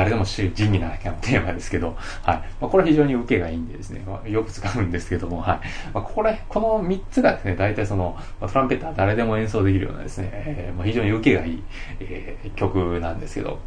[0.06, 2.36] 誰でも知る仁義なきゃのテーマですけど、はい。
[2.60, 5.60] まあ、これは非常に受けがいいんでですね、まあ、よく使うんですけども、はい。
[5.92, 11.62] まあ、これ、この3つがですね、大体その、トランペッター誰でも演奏できるようなですね、えー、まあ、非常に受けがいい、
[12.00, 13.58] えー、曲なんですけど、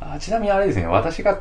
[0.00, 1.40] あちなみにあれですね、私が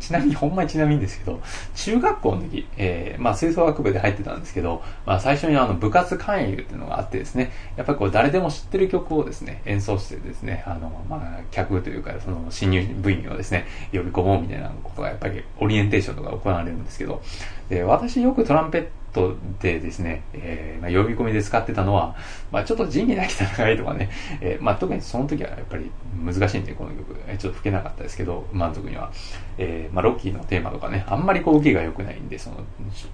[0.00, 1.40] ちなみに、ほんまにちなみにですけど、
[1.78, 17.22] 中学校の時、えー、まあ、吹奏楽部で入ってたんですけど、まあ、最初にあの、部活勧誘っていうのがあってですね、やっぱりこう、誰でも知ってる曲をですね、演奏してですね、あの、まあ、客というか、その、新入部員をですね、呼び込もうみたいなことが、やっぱり、オリエンテーションとか行われるんですけど、
[17.68, 22.16] で、私よくトランペットでですね、えー、まあ、呼び込みで使ってたのは、
[22.50, 24.10] まあ、ちょっと仁義なき戦いとかね、
[24.40, 25.90] えー、まあ、特にその時はやっぱり
[26.24, 29.12] 難しいんで、この曲、えちょっと吹けなかったですけど、満足には。
[29.58, 32.56] えー、まあ、ロッキーのテーマとかね、あんまりこう受けが良くないんで、その、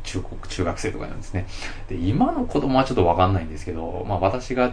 [0.03, 1.47] 中国、中学生とかなんですね。
[1.88, 4.73] で、今の子供はちょっとわかんないんですけど、まあ、私が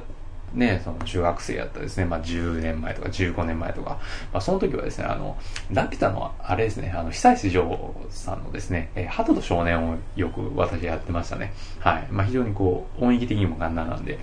[0.54, 4.00] ね、その中学生やったですね、まあ10年前とか15年前とか、
[4.34, 5.38] まあその時はですね、あの、
[5.72, 11.54] ラピュタのあれですね、あの、久石譲さんのですね、えー、鳩と少年をよく私やってましたね。
[11.80, 12.08] はい。
[12.12, 14.20] まあ非常にこう、音域的にも簡単なんで、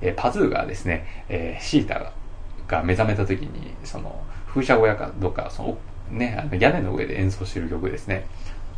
[0.00, 2.12] えー、パズーがですね、えー、シータ
[2.66, 5.78] が目覚めた時に、その、風車小屋かどっか、その、
[6.10, 8.26] ね、あの屋根の上で演奏してる曲ですね。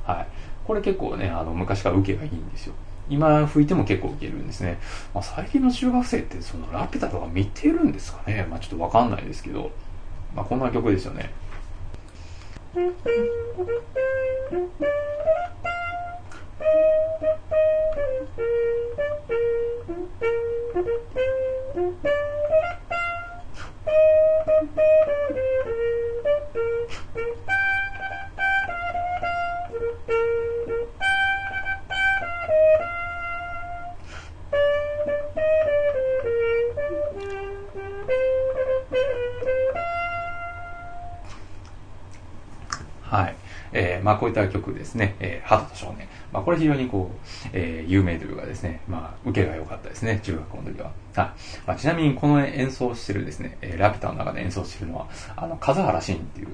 [0.04, 0.26] はい。
[0.66, 2.74] これ結構ね、あの、昔から受けがいいんですよ。
[3.08, 4.78] 今吹いても結構受けるんですね。
[5.12, 9.72] まあ、最近の中学生ってそのラピュタとか見てるんですかねまあちょっとわかんないですけど、
[10.34, 11.32] まあこんな曲ですよね。
[43.72, 46.08] えー、まあこういった曲ですね、えー、ハトと少年。
[46.32, 50.86] まあこれ非常にこう、えー、有名というかですね、まあ受けが良かったですね、中学校の時は。
[50.86, 51.26] はい。
[51.66, 56.50] まあ、ちなみにこの演奏してるですね、えー、ラピュタの中で演奏してるのは、あの、風原慎っていう、っ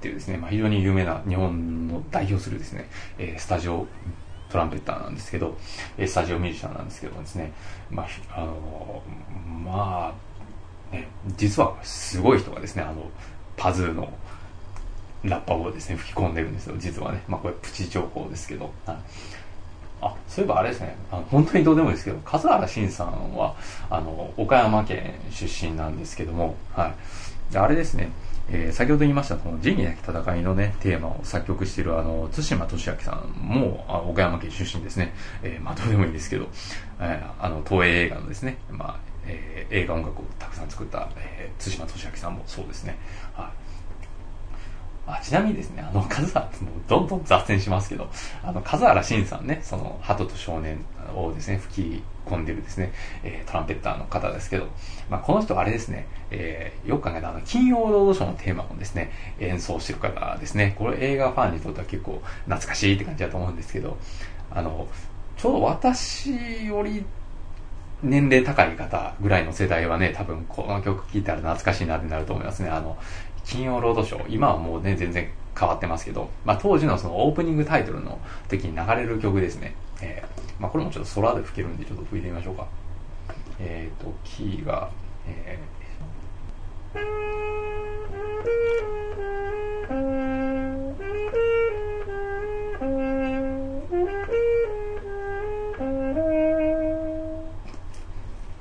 [0.00, 3.86] ていうですね、まあ非常に有名な日本の代表するですね、えー、スタジオ
[4.50, 5.56] トランペッターなんですけど、
[5.98, 7.52] スタジオミュージシャンなんですけどですね、
[7.90, 9.02] まあ、あの、
[9.64, 10.14] ま
[10.92, 13.10] あ、ね、実はすごい人がですね、あの、
[13.56, 14.12] パズーの
[15.24, 17.22] ラッパをですね、吹き込んでるんですよ、実はね。
[17.28, 18.72] まあこれプチ情報ですけど。
[18.86, 18.96] はい、
[20.02, 23.54] あ、そういえばあれですね、あの本当にどうでもいいですけど、笠原慎さんは、
[23.90, 27.56] あの、岡山県出身なんですけども、はい。
[27.56, 28.10] あれですね、
[28.48, 35.12] えー、先ほど言いました、この仁義なき戦いのね、テーマを作曲している、あの、対馬俊明さんも、あ岡山県出身ですね。
[35.42, 36.46] えー、まあ、どうでもいいですけど、
[37.00, 42.96] えー、あの、東映映画のですね、まあ、えー、映画音楽をたくさん作った、えー、対馬俊明さんもそうですね。
[43.34, 43.65] はい。
[45.06, 46.52] あちなみにですね、あの、数原、もう
[46.88, 48.08] どんどん雑線しますけど、
[48.42, 52.92] あの、数原慎さんね、その、鳩と少年をですね、吹き込んでるですね、
[53.22, 54.66] えー、トランペッターの方ですけど、
[55.08, 63.96] まあ、この人はあれですね、えー、よく考えたあの、金曜ロードショーのテーマもですね、演奏してる方ですね、これ映画ファンにとっては結構懐かしいって感じだと思うんですけど、
[64.50, 64.88] あの、
[65.36, 67.04] ちょうど私より
[68.02, 72.68] 年齢高い方ぐらいの世代はね、多分この曲聴いたら懐かしいなってなると思いますね。
[72.68, 72.96] あの、
[73.46, 79.74] 金曜ロードショー、今はもうね、全然変わってますけど、まあ、当時のそのオープニングタイトルの時に流れる曲ですね。
[80.02, 82.66] えー、まあ、これもちょっと空で吹けるんで、ちょっと吹いてみましょうか。
[83.58, 84.90] えっ、ー、と、キーが、
[85.26, 85.76] えー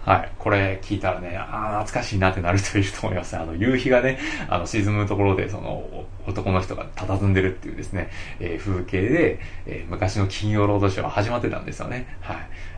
[0.05, 0.31] はい。
[0.37, 3.35] これ聞いたらね、ああ、懐かしいなってなる人いると思います。
[3.35, 12.17] あの、夕日がね、あの、沈むところで、その、男の人が佇んでるっていうですね、えー、風景で、えー、昔の金曜ロードショーは始まってたんですよね。
[12.21, 12.37] はい。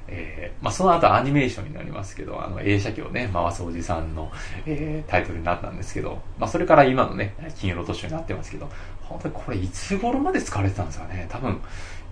[0.09, 4.31] えー、まあ、その後アニメーションになりますけど、あの、映写機をね、回すおじさんの、
[4.65, 8.69] えー、タイトルになったんですけど、まあ、それから今のね、金曜ロードショーになってますけど、
[9.01, 11.25] 本当にこれいつ頃まで使われてたんですかね。
[11.29, 11.61] 多分、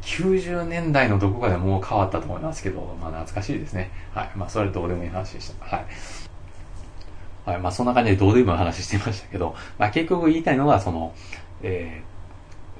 [0.06, 3.92] 90年代のどこかでもう変わったと思いますけど、まあ懐かしいですね。
[4.14, 4.32] はい。
[4.36, 5.66] まあそれはどうでもいい話でした。
[5.66, 5.86] はい。
[7.46, 7.60] はい。
[7.60, 11.14] まあそんな感じでどうでもいい話してましたけど、まあ結局言いたいのは、その、
[11.64, 12.15] えー、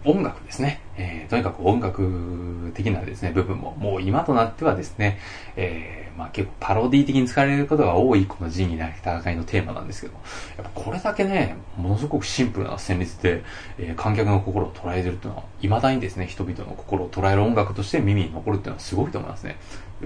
[0.06, 0.82] 音楽ですね。
[0.98, 5.20] えー、とにかく音楽的なですね、部分も、もう今となってはですね、
[5.56, 10.14] えー、まあ結構パロディ的に使われることが多いこの仁義なき戦いのテーマなんですけど、
[10.58, 13.44] やっぱこれだけね、ものすごくシンプルな旋律で、
[13.78, 19.58] えー、観客の心を捉えてるっていうのは、未だにですね、人々の心を捉える音楽として耳に残るっていうのはすごいと思いますね。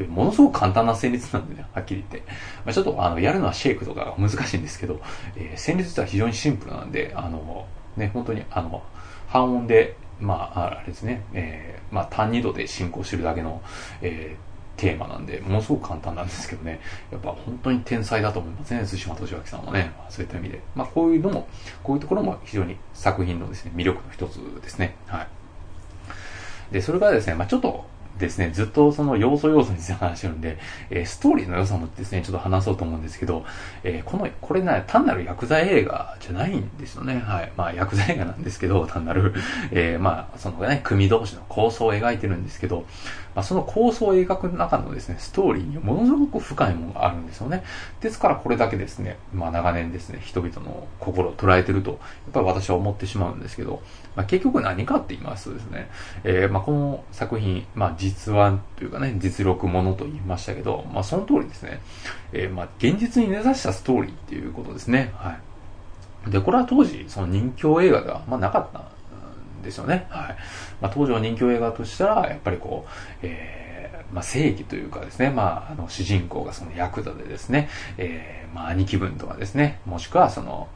[0.08, 2.30] ものすごく簡単な旋律なんでね、はっきり言って。
[2.66, 5.02] まあ、ちょっとあの、やるのはシェイクとかが難しいんですけど、
[5.36, 7.66] えー、旋律は非常にシンプルなんで、あの、
[7.98, 8.82] ね、本当にあの、
[9.30, 13.62] 半音で、まあ、あれですね、えー、まあ、単二度で進行してるだけの、
[14.02, 16.80] えー、テーマなんで、ものすごく簡単なんですけどね、
[17.12, 20.62] やっぱ本当に天才だと思いますね、対馬敏明さんはね、そういった意味で。
[20.76, 21.48] まあ、こういうのも、
[21.84, 24.96] こういうところも非常に作品のですね、魅力の一つですね。
[25.08, 25.28] はい。
[26.74, 27.86] で、それからですね、まあ、ちょっと、
[28.20, 30.58] ですね、ずっとその要素要素について話してるんで、
[30.90, 33.46] えー、ストーリーの良さもですね、ちょっと話そうと思うんですけど、
[33.84, 37.20] えー、この、これね、単なる薬剤映画じゃないんですよね。
[37.20, 37.52] はい。
[37.56, 39.34] まあ、薬剤映画なんですけど、単なる、
[39.72, 42.86] えー、まあ、そのね、組同士の構想を描いてるんですけど、
[43.40, 47.64] まあ、その構想を描く中のですね、ストーリーにものすごく深いものがあるんですよね。
[48.02, 52.00] ですからこれだけですね、まあ長年ですね、人々の心を捉えてると、やっ
[52.34, 53.82] ぱり私は思ってしまうんですけど、
[54.18, 55.90] まあ、結局何かって言いますとですね、
[56.26, 61.80] えー、まあこの作品、まあ実話というかね、実録ものと言いましたけど、まあその通りですね、
[62.34, 65.14] えー、まあ現実に根ざしたストーリーっていうことですね。
[65.16, 65.38] は
[66.28, 66.30] い。
[66.30, 68.99] で、これは当時、その人気映画では、まあなかった
[69.62, 70.08] ですよね。
[70.10, 70.36] はい。
[70.82, 72.92] まあ、当時の人気映画としたら、やっぱりこう、
[73.22, 80.68] えー、まあ、正義というかですね、まあ、あの、主人公がそのヤクザでですね、えー、まあ、兄貴分とかですね、もしくはその、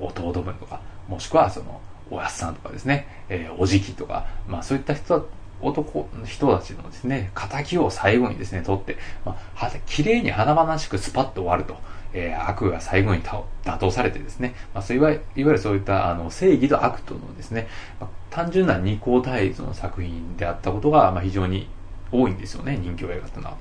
[0.00, 5.28] 弟分とか、もしくはその、おやっさんとかですね、えー、おじきとか、まあ、そういった人
[5.60, 11.76] 男、人たちのですね、仇を最後にですね、取って、まあ、綺麗に華々しくスパッと終わると。
[12.14, 17.68] えー、悪が最後に打倒されてですね、まあ、そういわいわゆるそういったあの正義と悪とのですね、
[18.00, 21.68] まあ、単純な二項対立の作品であったことが、まあ、非常に
[22.10, 23.56] 多いんですよね、人気映画っていうのは。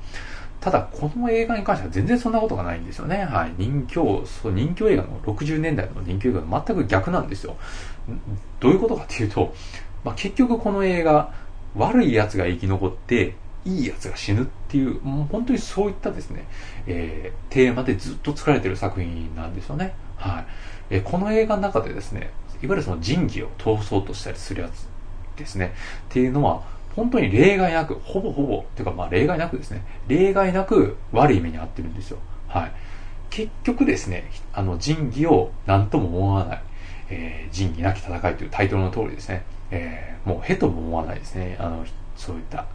[0.60, 3.24] ただ、この映画に関しては全然そんなことがないんですよね。
[3.24, 3.54] はい。
[3.58, 7.56] 人気、そう、人気映画の60年代の人気映画と全く逆なんですよ。
[8.60, 9.54] どういうことかっていうと、
[10.04, 11.32] まあ、結局この映画、
[11.76, 16.48] 悪い奴が生き残って、いい奴が死ぬっていう、もう本当にそういったですね、
[16.88, 19.94] えー、テーマでずっと作られてる作品なんですよね。
[20.16, 20.46] はい。
[20.90, 24.88] えー、この映画の中でですね、いわゆるその仁義を通そうとしたりするやつ
[25.38, 25.74] ですね、
[26.10, 26.64] っていうのは、
[26.96, 32.18] 本当に例外なく、ほぼほぼ、ていうかまあ例外なくですね、例外なく悪い目に遭ってるんですよ。
[32.48, 32.72] はい。
[33.30, 36.62] 結局ですね、あの仁義を何とも思わない、
[37.10, 42.66] えー、仁義なき戦いというタイトルの通りですね、えー、もうへとも思わないですね、あの、そういった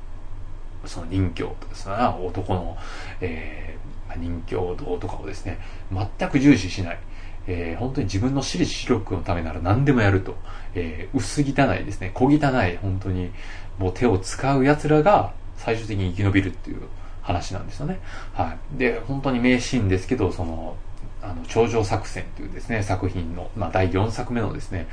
[0.87, 2.77] その人形とかですね、男の、
[3.21, 5.59] えー、人形道とかをですね、
[5.91, 6.99] 全く重視しない。
[7.47, 10.37] えー、本当に自分の私利私欲のためなら何でもやると。
[10.75, 12.31] えー、薄汚いですね、小汚
[12.67, 13.31] い、本当に
[13.79, 16.83] もう手を使う奴らが最終的に生き延びるっていう
[17.21, 18.01] 話なんですよね。
[18.33, 18.79] はい。
[18.79, 20.77] で、本当に名シーンですけど、その、
[21.23, 24.89] あの、頂上作戦というですね、作品の、まあ、第4作目のですね、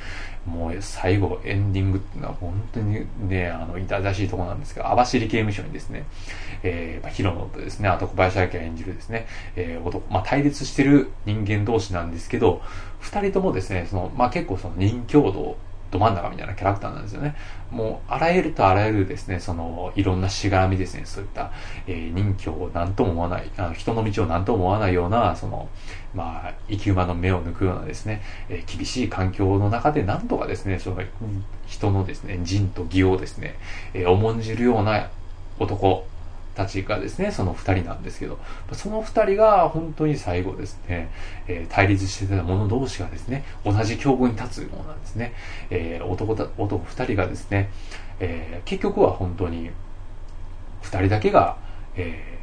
[0.46, 6.06] もう最後、エンディングっていうのは本当にね、あの、痛々しいところなんですが、網走刑務所にですね、
[6.64, 12.62] えー、まあ、ヒロノとですね、あと小林明演じるですね、えー、男、まあ、対立してる人間同士なんですけど、
[13.00, 15.58] 二人ともですね、その、まあ、結構その人共同
[15.92, 17.36] ど真ん中みたいなキャラクターなんですよね。
[17.72, 21.52] もう、あらゆるとあらゆるですね、その、いろんなしがらみですね、そういった、
[21.88, 25.70] えー、人気を何とも思わない、あの人の道を何とも思わないような、その、
[26.14, 31.02] まあ、生き馬の目を抜くようなですね、えー、厳しい環境の中で何とかですね、その、
[31.68, 33.56] 人のですね、人と義をですね、
[33.94, 35.10] えー、重んじるような
[35.60, 36.06] 男、
[36.56, 38.38] たちがですね、その二人なんですけど、
[38.74, 41.10] その二人が本当に最後ですね、
[41.48, 45.34] えー、対立してた者同士がですね、同じ境遇に立つようなんですね、
[45.70, 47.70] えー、男、男二人がですね、
[48.20, 49.72] えー、結局は本当に
[50.82, 51.58] 二人だけが、
[51.96, 52.40] え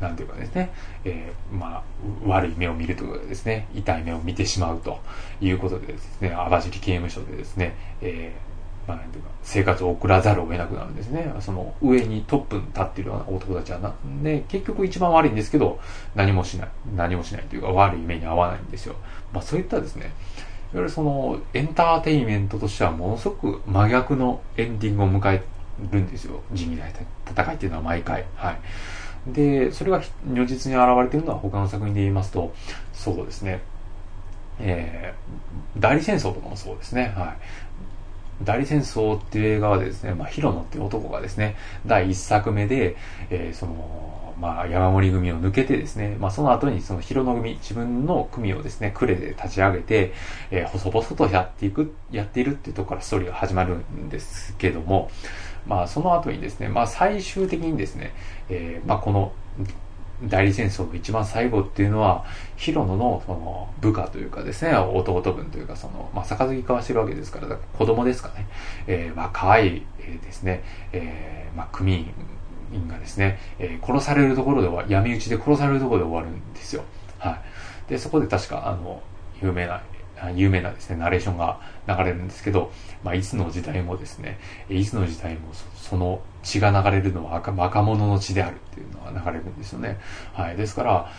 [0.00, 0.70] ー、なんていうかですね、
[1.04, 1.82] えー、まあ、
[2.26, 5.00] 悪い目を見るというかですね、痛い目を見てしまうと
[5.40, 8.47] いうことでですね、網走刑務所でですね、えー
[8.88, 9.00] まあ、
[9.42, 11.30] 生活を送らざるを得なくなるんですね。
[11.40, 15.78] その上にトップに立っているような男たちはな、ね、結局一番悪いんですけど、
[16.14, 16.68] 何もしない。
[16.96, 18.96] 何もしないというか、悪い目に遭わないんですよ。
[19.30, 20.12] まあそういったですね、いわ
[20.76, 25.42] ゆるその、エンターテインメントとしてはものすごく真逆のエンディングを迎え
[25.92, 26.40] るんですよ。
[26.52, 26.88] 仁義な
[27.30, 28.24] 戦いっていうのは毎回。
[28.36, 28.60] はい。
[29.26, 32.54] で、それが如実に現れているのは他の作品で言いますと、
[32.94, 33.60] そうですね、
[34.60, 37.12] えー、代理戦争とかもそうですね。
[37.16, 37.36] はい。
[38.42, 42.96] 大戦争っていう映画はですね、まあ、ヒロノっていう男がですね、第一作目で、
[43.30, 50.12] えー、その、まあ、山盛組を抜けてですね、まあ、その後にそのヒロノ組、自分の組をですね、クレで立ち上げて、
[50.50, 55.10] えー、細々とやっていく、やっているっていうところからストーリーが始まるんですけども、
[55.66, 58.12] まあ、その後にですね、まあ、最終的にですね、
[58.48, 59.32] えー、まあ、この、
[60.24, 62.24] 代理戦争の一番最後っていうのは、
[62.56, 68.46] ヒロノのその部下というかですね、弟分というか、その、まあ、杯交わしてるわけですから、から子供ですかね、
[68.86, 70.62] えー、若い、えー、ですね、
[70.92, 72.12] えー、まあ、組
[72.72, 76.82] 員がですね、えー、殺されるところでは、闇討ちで殺されるところで終わるんですよ。
[77.18, 77.40] は
[77.86, 77.90] い。
[77.90, 79.00] で、そこで確か、あの、
[79.40, 79.82] 有名な
[80.34, 82.72] 有名なですね、ナレーションが流れるんですけど、
[83.04, 84.38] まあ、いつの時代もですね、
[84.68, 89.98] いつの時代もその血が流れるのは若者の血であるっていうのが流れるんですよね。
[90.32, 90.56] はい。
[90.56, 91.12] ですから、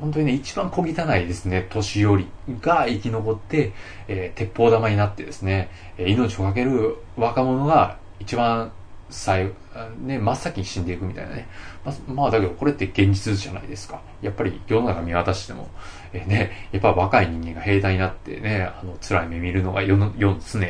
[0.00, 2.26] 本当にね、一番小汚いですね、年寄り
[2.60, 3.72] が生き残って、
[4.08, 8.72] えー、鉄砲玉になってですね、命をかける若者が一番
[9.10, 9.50] 最、
[10.00, 11.48] ね、真っ先に死んでいくみたいなね。
[11.84, 14.00] まあ、まあ、だけどこれって現実じゃないですか。
[14.22, 15.68] やっぱり世の中見渡しても、
[16.12, 20.60] えー、ね、やっぱ若い人間が兵隊になってね、あの、辛い目見るのが世の、世の常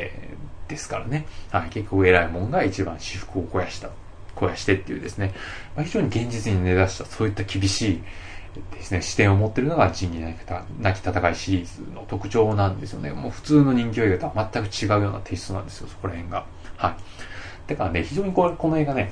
[0.73, 1.25] ですからね。
[1.51, 3.89] はい、結構偉いもんが一番私服を肥やした、
[4.35, 5.33] 肥やしてっていうですね、
[5.75, 8.01] まあ、非常に現実に根ざしたそういった厳しい
[8.75, 10.35] ですね、視点を持ってるのが仁義
[10.79, 13.11] なき戦いシリーズの特徴なんですよね。
[13.11, 16.45] もう普通の人気映画とは全く違うようなテイストなんですよ、そこら辺が。
[16.77, 16.95] はい。
[17.67, 19.11] だからね、非常にここの映画ね、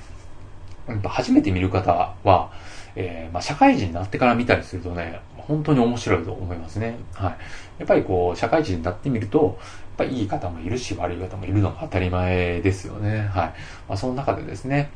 [0.88, 2.52] やっぱ初めて見る方は、
[2.96, 6.98] えー、まあ、社会人になってから見たりするとね、本当に面白いと思いますね。
[7.14, 7.32] はい。
[7.80, 9.58] やっぱりこう、社会人になってみると、
[10.02, 13.20] ぱりいい方もいるし、悪い方もいるのが当たり前ですよね。
[13.20, 13.54] はい。
[13.88, 14.90] まあ、その中でですね、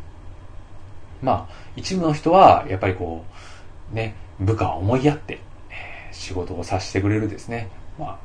[1.22, 3.24] まあ、一部の人は、やっぱりこ
[3.92, 5.40] う、ね、部下を思いやって、
[5.70, 8.20] え、仕事をさせてくれるですね、まあ、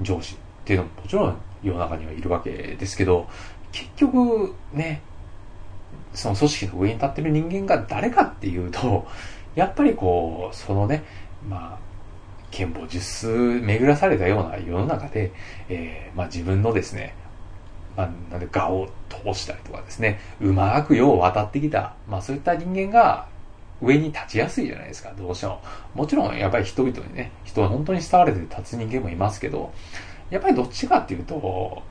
[0.00, 3.28] 上司っていうのももちろん世の中にはいるわけですけど、
[3.72, 5.02] 結局ね、
[6.12, 9.06] その組織の上に立ってる人間が誰かっていうと、
[9.54, 11.04] やっぱりこう、そのね、
[11.48, 11.83] まあ、
[12.54, 15.32] 剣法術数巡らされたような世の中で、
[15.68, 17.14] えー、まあ自分のですね、
[17.96, 23.26] まあ、なんで、画を通したりとかですね、うまく世を渡ってきた、まあそういった人間が
[23.82, 25.60] 上に立ちやすいじゃないですか、どうしても。
[25.94, 29.72] もちろん、やっぱり人々にね、人は本当に慕われて立つ人間もいますけど、
[30.30, 31.82] やっぱりどっちかっていうと、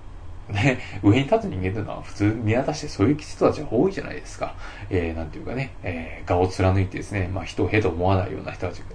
[0.50, 4.56] ね、上に立つ人間というのは普通見渡してそういう人たちが多いじゃないですか。
[4.90, 8.86] えー、なんていうかね、えー、顔を貫いてですね、まあ人をへと思わないような人たちが、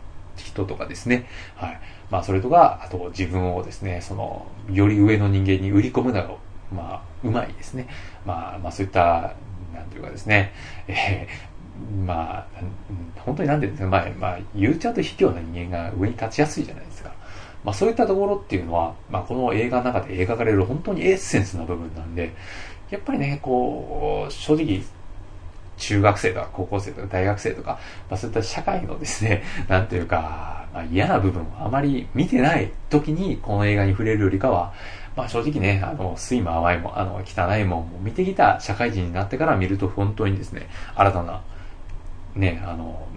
[0.45, 1.26] 人とかですね、
[1.57, 1.80] はい。
[2.11, 6.30] まあそれとか、あと自分をですね、その、より上の人間に売り込むのが、
[6.72, 7.89] まあ、うまいですね。
[8.26, 9.34] まあ、まあそういった、
[9.74, 10.53] なんていうかですね、
[10.86, 12.47] えー、まあ、
[13.24, 17.12] 本当になんていうんですか、まあ、まあ、言っちゃうと卑怯な人間が上に立ちやすいじゃないですか。
[17.64, 22.32] まあそういったところっていうのは、まあこの映画の中で描かれる本当にエッセンスな部分なんで、
[22.91, 24.82] やっぱりね、こう、正直、
[25.79, 27.79] 中学生とか高校生とか大学生とか、
[28.11, 34.72] まあそういった社会のですね、 なんていうか、まあ、嫌な部分をあまり見てない時にこの映画に触れるよりかは、
[35.16, 41.41] まあ正直ね、あの、酸いも甘いも、あの、汚いもんも見てきた社会人になってから見ると本当にですね、新たな、
[42.35, 43.09] ね、あの、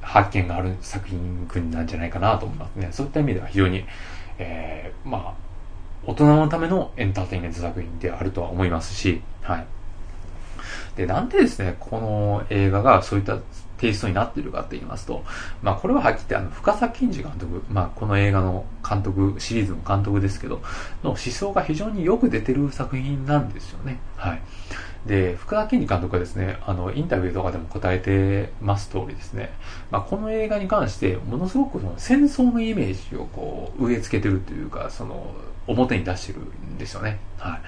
[0.00, 2.88] 発見がある作品群なんじゃないかなと思いますね。
[2.90, 3.84] そういった意味では非常に、
[4.38, 5.50] えー、まあ、
[6.04, 9.66] 大人のためのエンターテインメント作品であるとは思いますし、はい。
[10.96, 13.38] で、なんでですね、この映画がそういった
[13.78, 15.24] テイストになっているかって言いますと、
[15.62, 20.60] まあこれははっきり言ってあの、深作健二監督、まあこの映画の監督、シリーズの監督ですけど、
[21.02, 23.98] の思想が非常によく出てる作品なんですよね。
[24.16, 24.42] はい。
[25.06, 29.50] で、福田健二監督はですね、あの、インタビューとかでも答えてます通りですね、
[29.90, 35.34] まあ、この映画に関して、ものすごくその戦争のイメージをこう、植え付けてるというか、その、
[35.66, 37.18] 表に出してるんですよね。
[37.38, 37.60] はい。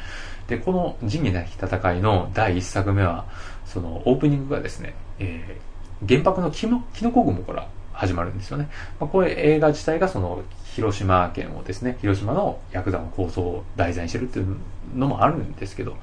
[0.48, 3.26] で、この仁義なき戦いの第一作目は、
[3.66, 8.68] その、オープニングがですね、えー、原爆のキノキノコ雲から始まるんですよね。
[8.98, 10.42] まあ、これ映画自体がその
[10.74, 14.56] 広島県をですね、広島のヤクザの構想を題材にしてるっていう
[14.94, 15.96] のもあるんですけど、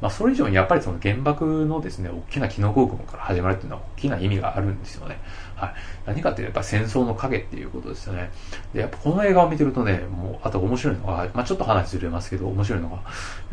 [0.00, 5.18] まあ、それ以上にやっぱりその原爆のですね、大きなキノコ雲から始まるっていうのは大きな意味があるんですよね。
[5.62, 5.74] はい。
[6.06, 8.30] 何かっていうとやっぱ戦争の影っていうことですよね。
[8.74, 13.02] で、やっぱこの映画を見てるとね、もう、あと面白いのが、まあ、ちょっと話ずれますけど、面白いのが、や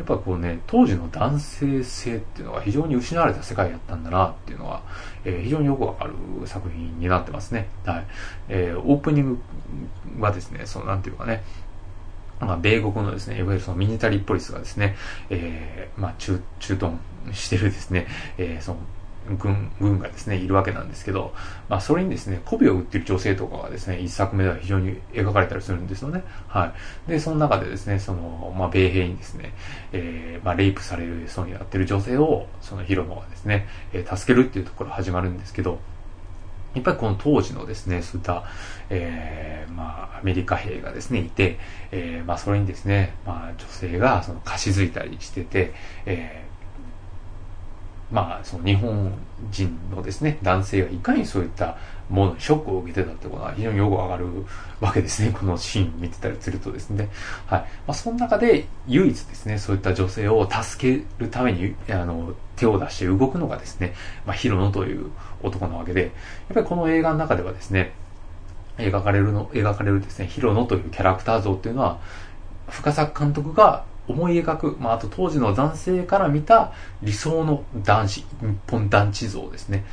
[0.02, 4.82] っぱこうね、当時の男性性っていうのが非常に失われた世界やったんだなっていうのが、
[5.24, 6.14] えー、非常によくわかる
[6.46, 7.68] 作品になってますね。
[7.84, 8.06] はい。
[8.48, 9.38] えー、オープニング
[10.18, 11.44] はですね、その、なんていうかね、
[12.40, 14.96] まあ、米国のですね、いわゆるそのミニタリーポリスがですね、
[15.28, 16.98] えー、まあ、中、駐屯
[17.32, 18.06] してるですね、
[18.38, 18.78] えー、その、
[19.36, 21.32] 軍、軍がですね、いるわけなんですけど、
[21.68, 26.22] まあ、それにですね、媚びを売ってる女性とかがですね、一作目では非常に描かれたりするんですよね。
[26.48, 26.72] は
[27.06, 27.10] い。
[27.10, 29.52] で、その中でですね、その、まあ、米兵にですね、
[29.92, 35.78] えー、まあ、レイプされるそうになってる女性を、そのヒロノがですね、えー、助けるっていうところ始まるんですけど、
[36.74, 38.44] やっぱりこの当時のですね、そういった、
[38.90, 41.58] えー、まあ、アメリカ兵がですね、いて、
[41.90, 45.72] えー、まあ、それにですね、まあ、女性が、その、貸し付いたりしてて、
[46.06, 46.49] えー、
[48.10, 49.12] まあ、その、日本
[49.50, 51.76] 人のですね、男性がいかにそういった
[52.08, 54.26] ものにショックを受けてたってことは非常によくわかる
[54.80, 55.32] わけですね。
[55.38, 57.08] このシーン見てたりするとですね。
[57.46, 57.60] はい。
[57.60, 63.94] まあ、その中で唯一ですね、そういった女性を助けるために、あの、手を出して動くのがですね、
[64.26, 65.10] まあ、ヒロノという
[65.42, 66.10] 男なわけで、やっ
[66.54, 67.92] ぱりこの映画の中ではですね、
[68.76, 71.98] 描かれるの、描かれるですね、ヒロノというキャラクター像っていうのは、
[72.68, 78.26] 深作監督が思い描く、まあ、あと当時の男性から見た理想の男子、日
[78.68, 79.84] 本男児像ですね。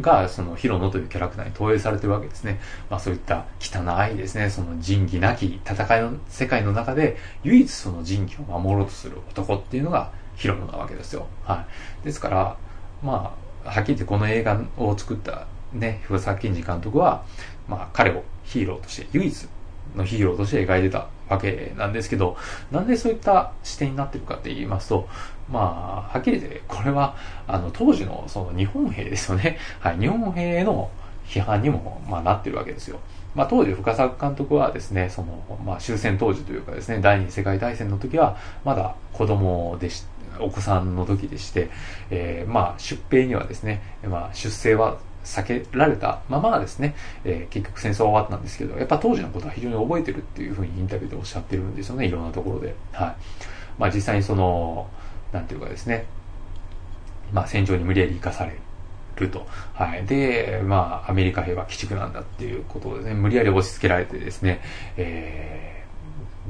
[0.00, 2.60] が、そのヒロノというキャラクターに投影されてるわけですね。
[2.88, 11.26] まあそういった汚いですね、その仁義なき戦いの世界の中で、唯一その仁義を守ろうとする男っていうのがヒロノなわけですよ。
[11.44, 11.66] は
[12.02, 12.04] い。
[12.04, 12.56] ですから、
[13.02, 17.24] まあ、はっきり言ってこの映画を作ったね、古澤健二監督は、
[17.68, 19.48] まあ彼をヒーローとして、唯一
[19.94, 22.36] のヒーローとして描いてたわけなんですけど、
[22.70, 25.08] なんでそういった視点になってるかって言いますと、
[25.50, 27.16] まあ、はっきり言って、これは、
[27.46, 29.58] あの、当時のその日本兵ですよね。
[29.78, 30.90] はい、日本兵の
[31.26, 32.98] 批判にも、まあ、なってるわけですよ。
[33.34, 40.04] まあ、当時、深作監督はですね、その、まあ、終戦当時というかですね、第二次世界大戦の時は、まだ子供でし、
[40.40, 41.70] お子さんの時でして、
[42.10, 46.94] えー、まあ、出兵にはですね、まあ、出征は避けられたままですね、
[47.24, 52.74] えー、結局戦争は終わったんですけど、やっぱ当時のことは非常に覚えてるっていうふうにインタビューでおっしゃってるんですよね、いろんなところで。
[52.92, 53.14] はい。
[53.78, 54.88] まあ実際にその、
[55.32, 56.06] なんていうかですね、
[57.32, 58.56] まあ戦場に無理やり行かされ
[59.16, 59.46] ると。
[59.74, 60.04] はい。
[60.06, 64.60] で、まあアメリカ兵は鬼畜なんだっていうことをですね、無理やり押し付けられてですね、
[64.96, 65.79] えー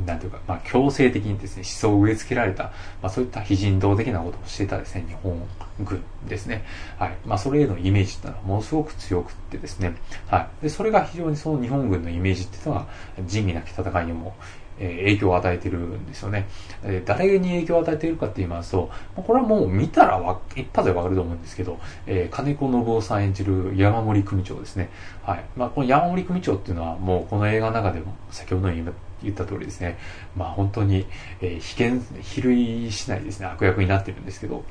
[0.06, 2.64] なんていうか、まあ、強制的にですね、思想を植え付けられた、
[3.02, 5.40] まあ、そういった非人道的なことをしてたですね、日本
[5.80, 6.64] 軍ですね。
[6.98, 7.16] はい。
[7.26, 9.94] まあ、それへのイメージっていうのはものすごく強くってですね。
[10.28, 10.62] はい。
[10.62, 12.86] で、それが非常にその日本軍のイメージっていうのは、
[13.26, 14.34] 仁義なき戦いにも、
[14.80, 16.48] え影響を与えてるんですよね。
[16.82, 24.88] え誰に影響を与えているかって言いますと、これはもう見たらわ一発でわかると思うんですけど、えー、金子信夫さん演じる山森組長ですね。
[25.22, 25.44] はい。
[25.54, 28.84] まあ、この山森組長っていうのはもうこの映画の中でも先ほどの言
[29.22, 29.98] 言った通りですね、
[30.36, 31.06] まあ本当に、
[31.40, 34.64] えー、被験、比類しないですね、悪役になってるんですけど、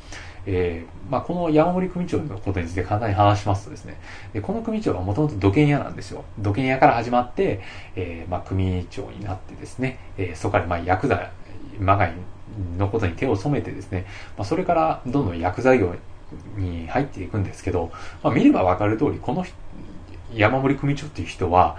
[0.45, 3.99] えー、まあこの山森組長のことについて簡単に話しますとですね、
[4.33, 6.23] でこの組長はもともと土建屋なんですよ。
[6.39, 7.61] 土建屋から始まって、
[7.95, 11.31] えー、まあ組長になってですね、えー、そこからまあヤクザ、
[11.79, 12.13] まがい
[12.77, 14.05] のことに手を染めてですね、
[14.37, 15.93] まあそれからどんどん薬剤業
[16.57, 17.91] に入っていくんですけど、
[18.23, 19.45] まあ見ればわかる通り、この
[20.33, 21.77] 山森組長っていう人は、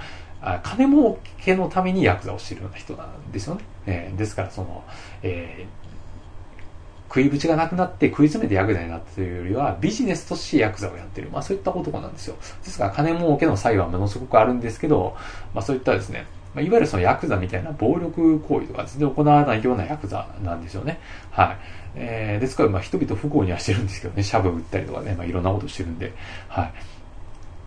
[0.62, 3.60] 金儲けのためにヤクザをしているような人なんですよね。
[3.86, 4.84] えー、ですから、その、
[5.22, 11.28] えー、食い口がなくなって食い詰めてヤクザになったというよりは、ビジネスとしてヤクザをやってる。
[11.30, 12.36] まあそういった男なんですよ。
[12.64, 15.16] ですから、金儲けの際はものすごくあるんですけど、
[15.54, 20.98] まあそういったですね、まあ、いわゆるそのヤクザみたいな暴力行為とかですね、行わないようなヤクザなんですよね。
[21.30, 21.56] はい。
[21.96, 26.12] えー、ですから、まあ人々不幸にはしてるんですけどね、シャブ売ったりとかね、まあいろんなことしてるんで、
[26.48, 26.72] はい。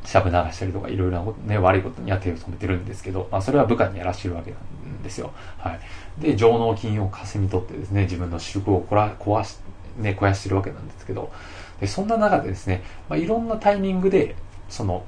[0.05, 5.31] しゃぶ流したりとかいろいろな、ね、悪いことには手を染めてるんですけど、まあそれは部下にやらしてるわけなんですよ。
[5.57, 5.79] はい。
[6.21, 9.57] で、上納金を稼ぎ取ってですね、自分の私服をこら壊し、
[9.97, 11.31] ね、肥やしてるわけなんですけど、
[11.79, 14.35] で、そんな中でですね、まあいろんなタイミングで、
[14.69, 15.05] その、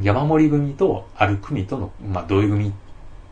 [0.00, 2.72] 山盛組とある組との、まあ同意組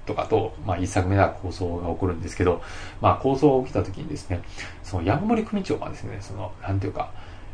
[0.04, 2.62] とかと、まあ一作目では構想が起こるんですけど、
[3.00, 4.42] まあ構想が起きた時にですね、
[4.82, 7.10] その山盛組長がですね、その、なんていうか、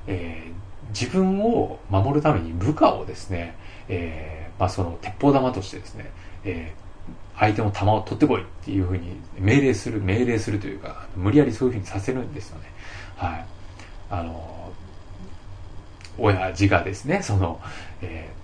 [0.07, 3.57] えー、自分を守るために部下をですね、
[3.89, 6.11] えー、まあその鉄砲玉としてですね、
[6.45, 12.71] えー、相手の弾を取ってこいっていうふうに命令する、命令するというか、無理やりそういうふうにさせるんですよね。
[13.17, 13.47] はい。
[14.11, 14.73] あの、
[16.19, 17.61] 親父がですね、その、
[18.03, 18.42] えー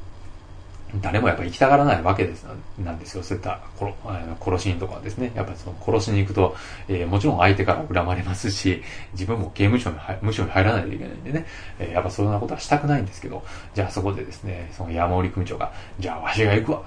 [1.02, 2.46] 誰もやっぱ行きたがらないわけです
[2.78, 3.22] なんですよ。
[3.22, 3.92] そういった殺
[4.40, 5.32] 殺しにとかですね。
[5.34, 6.56] やっぱその殺しに行くと、
[6.88, 8.82] えー、もちろん相手から恨まれますし、
[9.12, 11.46] 自分も刑務所に無所に入らないといけないんでね、
[11.78, 16.82] えー、やっぱそんなことはしたくないんですけど、じゃあそこでですね、その山折組長が、じゃあわしが行くわ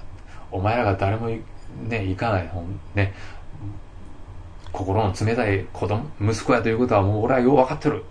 [0.52, 2.52] お前らが誰もね、行かない、
[2.96, 3.14] ね、
[4.72, 8.04] 心の冷たい子供、息子やということはもう俺はよう分かってる。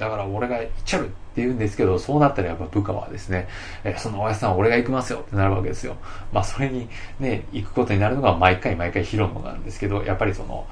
[0.00, 3.46] だから俺が行っちゃうって言うんですけど、そうなったらやっぱ部下はですね、
[3.84, 5.94] えそのおやさん俺が行きますよってなるわけですよ。
[6.32, 6.88] まあそれに
[7.20, 10.66] ね、行くことになるのが毎回毎回ヒロノなんですけど、やっぱりその、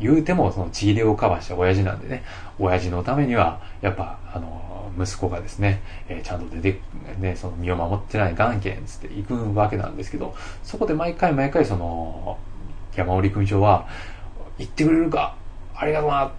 [0.00, 2.24] 言うてもそのちぎれをカバーした親父なんでね、
[2.58, 6.80] 親父のためには、やっぱ、あの、息子がですね、えー、ちゃんと出て、
[7.18, 12.38] ね、その身を守ってない眼んつって行くわけなんですけど、そこで毎回毎回その、
[12.96, 13.86] 山織組長は、
[14.56, 15.36] 言ってくれるか
[15.82, 16.30] ありがとうな、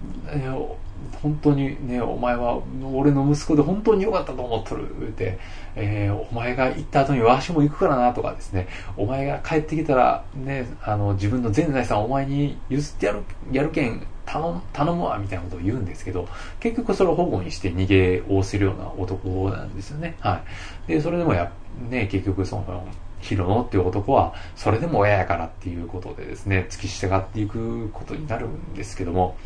[1.21, 2.61] 本当にね、お前は
[2.93, 5.37] 俺の息子で本当に良かったと思っとるって、
[5.75, 16.27] えー、お前が行った後にわしも行くからなとかですね、お前が帰ってきたらね、あの自分の全財産お前に譲ってやる、やるけん頼頼むわみたいなことを言うんですけど、
[16.61, 20.15] 結局それを保護にして逃げおせるような男なんですよね。
[20.21, 20.41] は
[20.87, 20.91] い。
[20.93, 21.51] で、それでもや、
[21.89, 22.87] ね、結局その、
[23.23, 29.37] ヒロノっていう男は、それでも親やからっていうことでですね、突き従っていくことになるんですけども、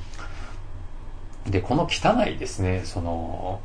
[1.46, 3.62] で、この汚いですね、その、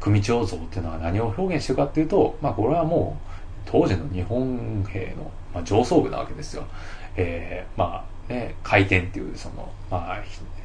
[0.00, 3.30] 組長像っていうのは何を表現してるかっていうと、まあこれはもう、
[3.64, 6.64] 当時の日本兵の、まあ、上層部なわけですよ。
[7.16, 10.22] えー、まあね、回転っていう、その、まあ、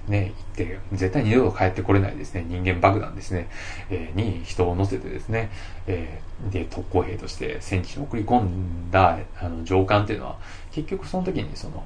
[0.10, 3.50] ね、行って、絶対二度と帰ってこれないですね、人間爆弾ですね、
[3.90, 5.50] えー、に人を乗せてですね、
[5.88, 10.38] えー、で、特攻兵として戦地に送り込んだ、あの、上官っていうのは、
[10.72, 11.84] 結局その時にその、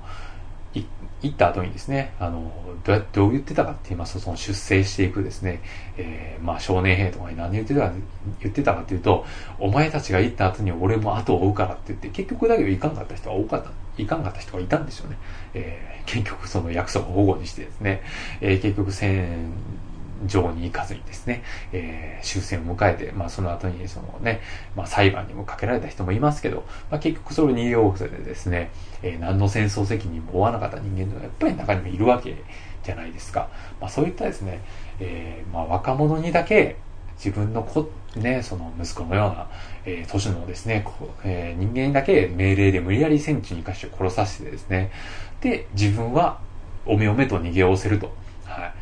[1.22, 2.52] 行った後にですね、あの、
[2.84, 5.62] どうやってどう言ってたかって言いますと、その出征していくですね、
[5.98, 7.94] えー、まあ少年兵とかに何言ってたか、
[8.42, 9.26] 言ってたかっていうと、
[9.60, 15.18] お前たちが行った後に俺も後を追うからって言って、結局だけど行かんかった人は多かった、行かんかった人がいたんですよね。
[15.54, 18.02] えー、結局その約束を保護にしてですね、
[18.42, 19.54] えー、結局戦
[20.26, 24.42] 場に行かずにですね、えー、終戦を迎えて、まあその後にそのね、
[24.76, 28.72] まあ裁判にもかけられた人もいますけど、まあ結局それを逃げようとでですね、
[29.02, 32.36] えー、何の戦争責任も負わなかった人間というのはやっぱり中にもいるわけ
[32.84, 33.50] じゃないですか。
[33.80, 34.62] まあそういったですね、
[35.00, 36.78] えー、まあ若者にだけ
[37.18, 39.48] 自分の子、ね、その息子のような、
[39.86, 40.86] えー、都市のですね、
[41.24, 44.92] えー、人間だけ命令で無理やり戦地に行かして殺させてですね、
[45.42, 46.40] で、自分は
[46.86, 48.14] おめおめと逃げおせると。
[48.46, 48.74] はい。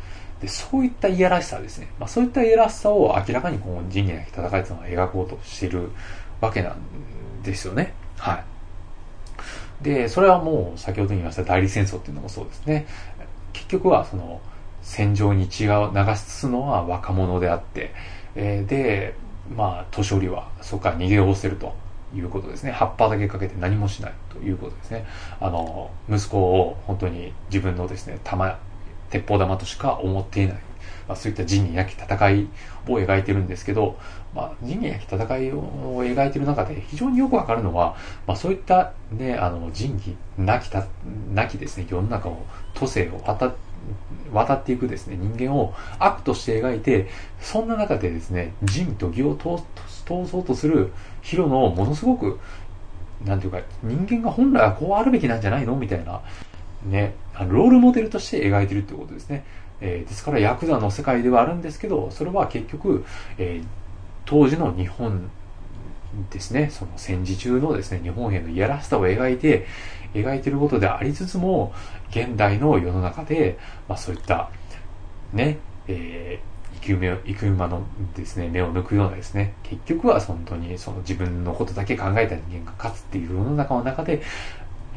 [0.42, 1.88] で、そういったいやらしさですね。
[1.98, 5.90] まあ、そういったいやらしさを明らかにこの仁義なき戦いというのを描こうとしている
[6.40, 7.94] わけなんですよね。
[8.16, 8.44] はい。
[9.84, 12.86] で、それはもう先ほど言いました代理戦争っていうのもそうですね。
[13.52, 14.40] 結局はその
[14.82, 17.92] 戦場に血を流すのは若者であって、
[18.34, 19.14] えー、で、
[19.56, 21.74] まあ、年寄りはそこから逃げおせると
[22.14, 22.72] いうことですね。
[22.72, 25.06] 葉っぱだけかけて何もしないということですね。
[25.40, 28.58] あの、息子を本当に自分のですね、弾、
[29.10, 30.56] 鉄砲玉としか思っていない。
[31.08, 32.48] まあ、そういった仁義なき戦い
[32.88, 33.98] を描いてるんですけど、
[34.34, 37.96] まあ、仁義なき戦いを描いてる中で非常によくわかるのは、
[38.26, 40.86] まあ、そういったね、あの、仁義なきた、
[41.32, 42.44] なきですね、世の中を、
[42.74, 43.52] 都政を渡
[44.32, 47.08] 渡っていくですね、人間を悪として描いて、
[47.40, 49.62] そんな中でですね、仁と義を通
[50.06, 52.38] そうとするヒロのものすごく、
[53.24, 55.76] なんていうか、人間が本来はこうあるべきなんじゃないの？
[55.76, 56.22] みたいな、
[56.84, 59.44] ね、あのロールモデルとして描いてるってことですね。
[59.80, 63.04] えー、ですからヤクザの世界ではあるんですけど、それは結局、
[63.38, 63.66] えー、
[64.24, 65.30] 当時の日本
[66.30, 69.66] ですね、その戦時中のですね、日本兵のいやらしさを描いて、
[70.14, 71.72] 描いてることでありつつも、
[72.10, 73.58] 現代の世の中で、
[73.88, 74.50] まあそういった、
[75.32, 75.58] ね、
[75.88, 77.82] えー、生き埋生き馬の
[78.14, 84.22] ですね、目を抜くようなですね、結局は本当にその自分のことだけ考えた人間が勝つっていう世の中の中で、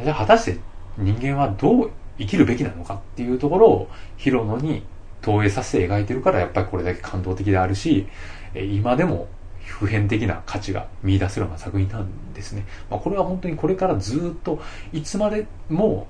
[0.03, 0.59] じゃあ果たして
[0.97, 4.83] 人間はどう生きるべきなのかっていうところをヒロノに
[5.21, 8.07] 投影させて描いてるからやっぱりこれだけ感動的であるし、
[8.53, 9.27] 今でも
[9.65, 12.65] 普遍的な価値が見出せるような作品なんですね。
[12.89, 14.59] まあ、これは本当にこれからずっと
[14.93, 16.07] いつまでも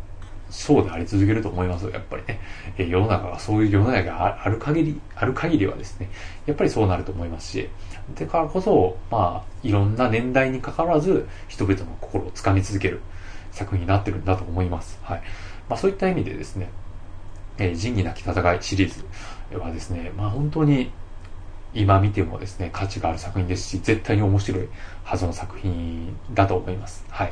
[0.50, 2.40] そうであり続けると思いますよ、やっぱりね。
[2.78, 6.10] え世の中がそういう世の中がある限り、ある限りはですね、
[6.46, 7.70] やっぱりそうなると思いますし、
[8.14, 13.02] だからこそ、まあ、いろんな年代にかかわらず、人々の心をつかみ続ける
[13.52, 15.00] 作品になってるんだと思います。
[15.02, 15.24] はい。
[15.68, 16.70] まあそういった意味でですね、
[17.58, 18.94] えー、仁義なき戦いシリー
[19.52, 20.92] ズはですね、まあ本当に
[21.76, 24.68] 今見てもですね、価値がある作品ですし、絶対に面白い
[25.04, 27.06] はずの作品だと思います。
[27.10, 27.30] はい。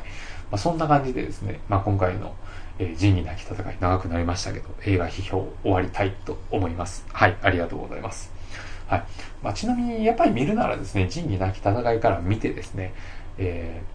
[0.50, 2.34] まあ、そんな感じでですね、まあ、今回の、
[2.78, 7.04] えー、仁義なき戦い長くなりましたけど、映画批評終わりたいと思います。
[7.12, 8.30] はい、ありがとうございます。
[8.86, 9.04] はい。
[9.42, 12.92] まあ、ちなみに、やっぱり見るならですね、仁義なき戦いから見てですね、
[13.38, 13.94] えー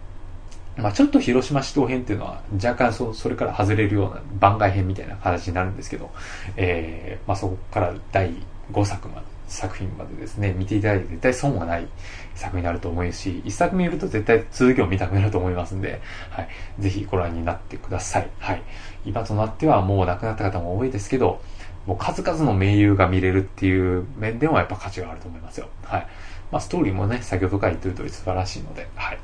[0.76, 6.10] まあ、ちょっと広島市東編っていうのは若干そそれから外れるような番外編みたいな形になるんですけど、
[6.56, 8.34] えー、まあ、そこから第
[8.72, 11.88] 5作まで、作品までですね、見ていただいて絶対損はない
[12.36, 16.48] 作品になると思うし、1作見ると絶対続きを見たくなると思いますんで、はい。
[16.78, 18.30] ぜひご覧になってください。
[18.38, 18.62] はい。
[19.04, 21.42] 今となってはもう亡くなった方も多いですけど、
[21.86, 25.68] もう数々の名優が見れるっていう面でもやっぱ価値があると思いますよ。
[25.82, 26.06] はい。
[26.52, 29.18] まあ、ストーリーもね、先ほどから言ってる通り素晴らしいので、はい。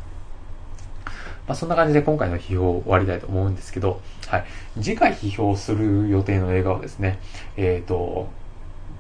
[1.47, 4.45] まあ、そんな感じで今回の批評を終わりたいと思うんですけど、はい。
[4.81, 7.21] 次回批評する予定の映画はですね、
[7.57, 8.29] えっ、ー、と、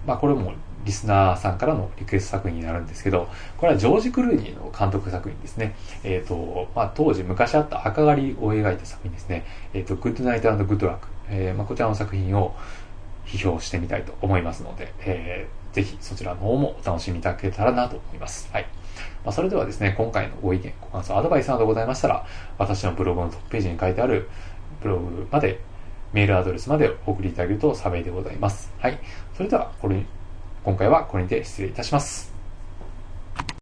[0.07, 0.53] まあ、これも
[0.87, 3.29] リスナーさんからのリクエスト作品になるんですけど、
[3.59, 5.75] これはジョージ・クルーニーの監督作品ですね。
[6.05, 9.45] えっ、ー、と、まあ、当時昔あった赤狩りを描いた作品ですね。
[9.75, 11.09] えっ、ー、と、グッドナイトグッドラック。
[11.29, 12.55] えー、まあ、こちらの作品を
[13.27, 18.49] 批評してみたいと思いますので、えー、ぜひそちらの方もお楽しみいただけたらなと思います。
[18.53, 18.67] はい。
[19.25, 22.25] まあ、それではですね、今回のご意見、ご感想、アドバイスなどございましたら、
[22.59, 24.29] 私のブログのトップページに書いてある
[24.81, 25.59] ブログまで、
[26.13, 28.73] メールアドレスまでお送りいただけると幸いでございます。
[28.79, 28.99] はい。
[29.35, 30.03] それでは、これ、
[30.67, 32.36] 今回はこれにて失礼いたします。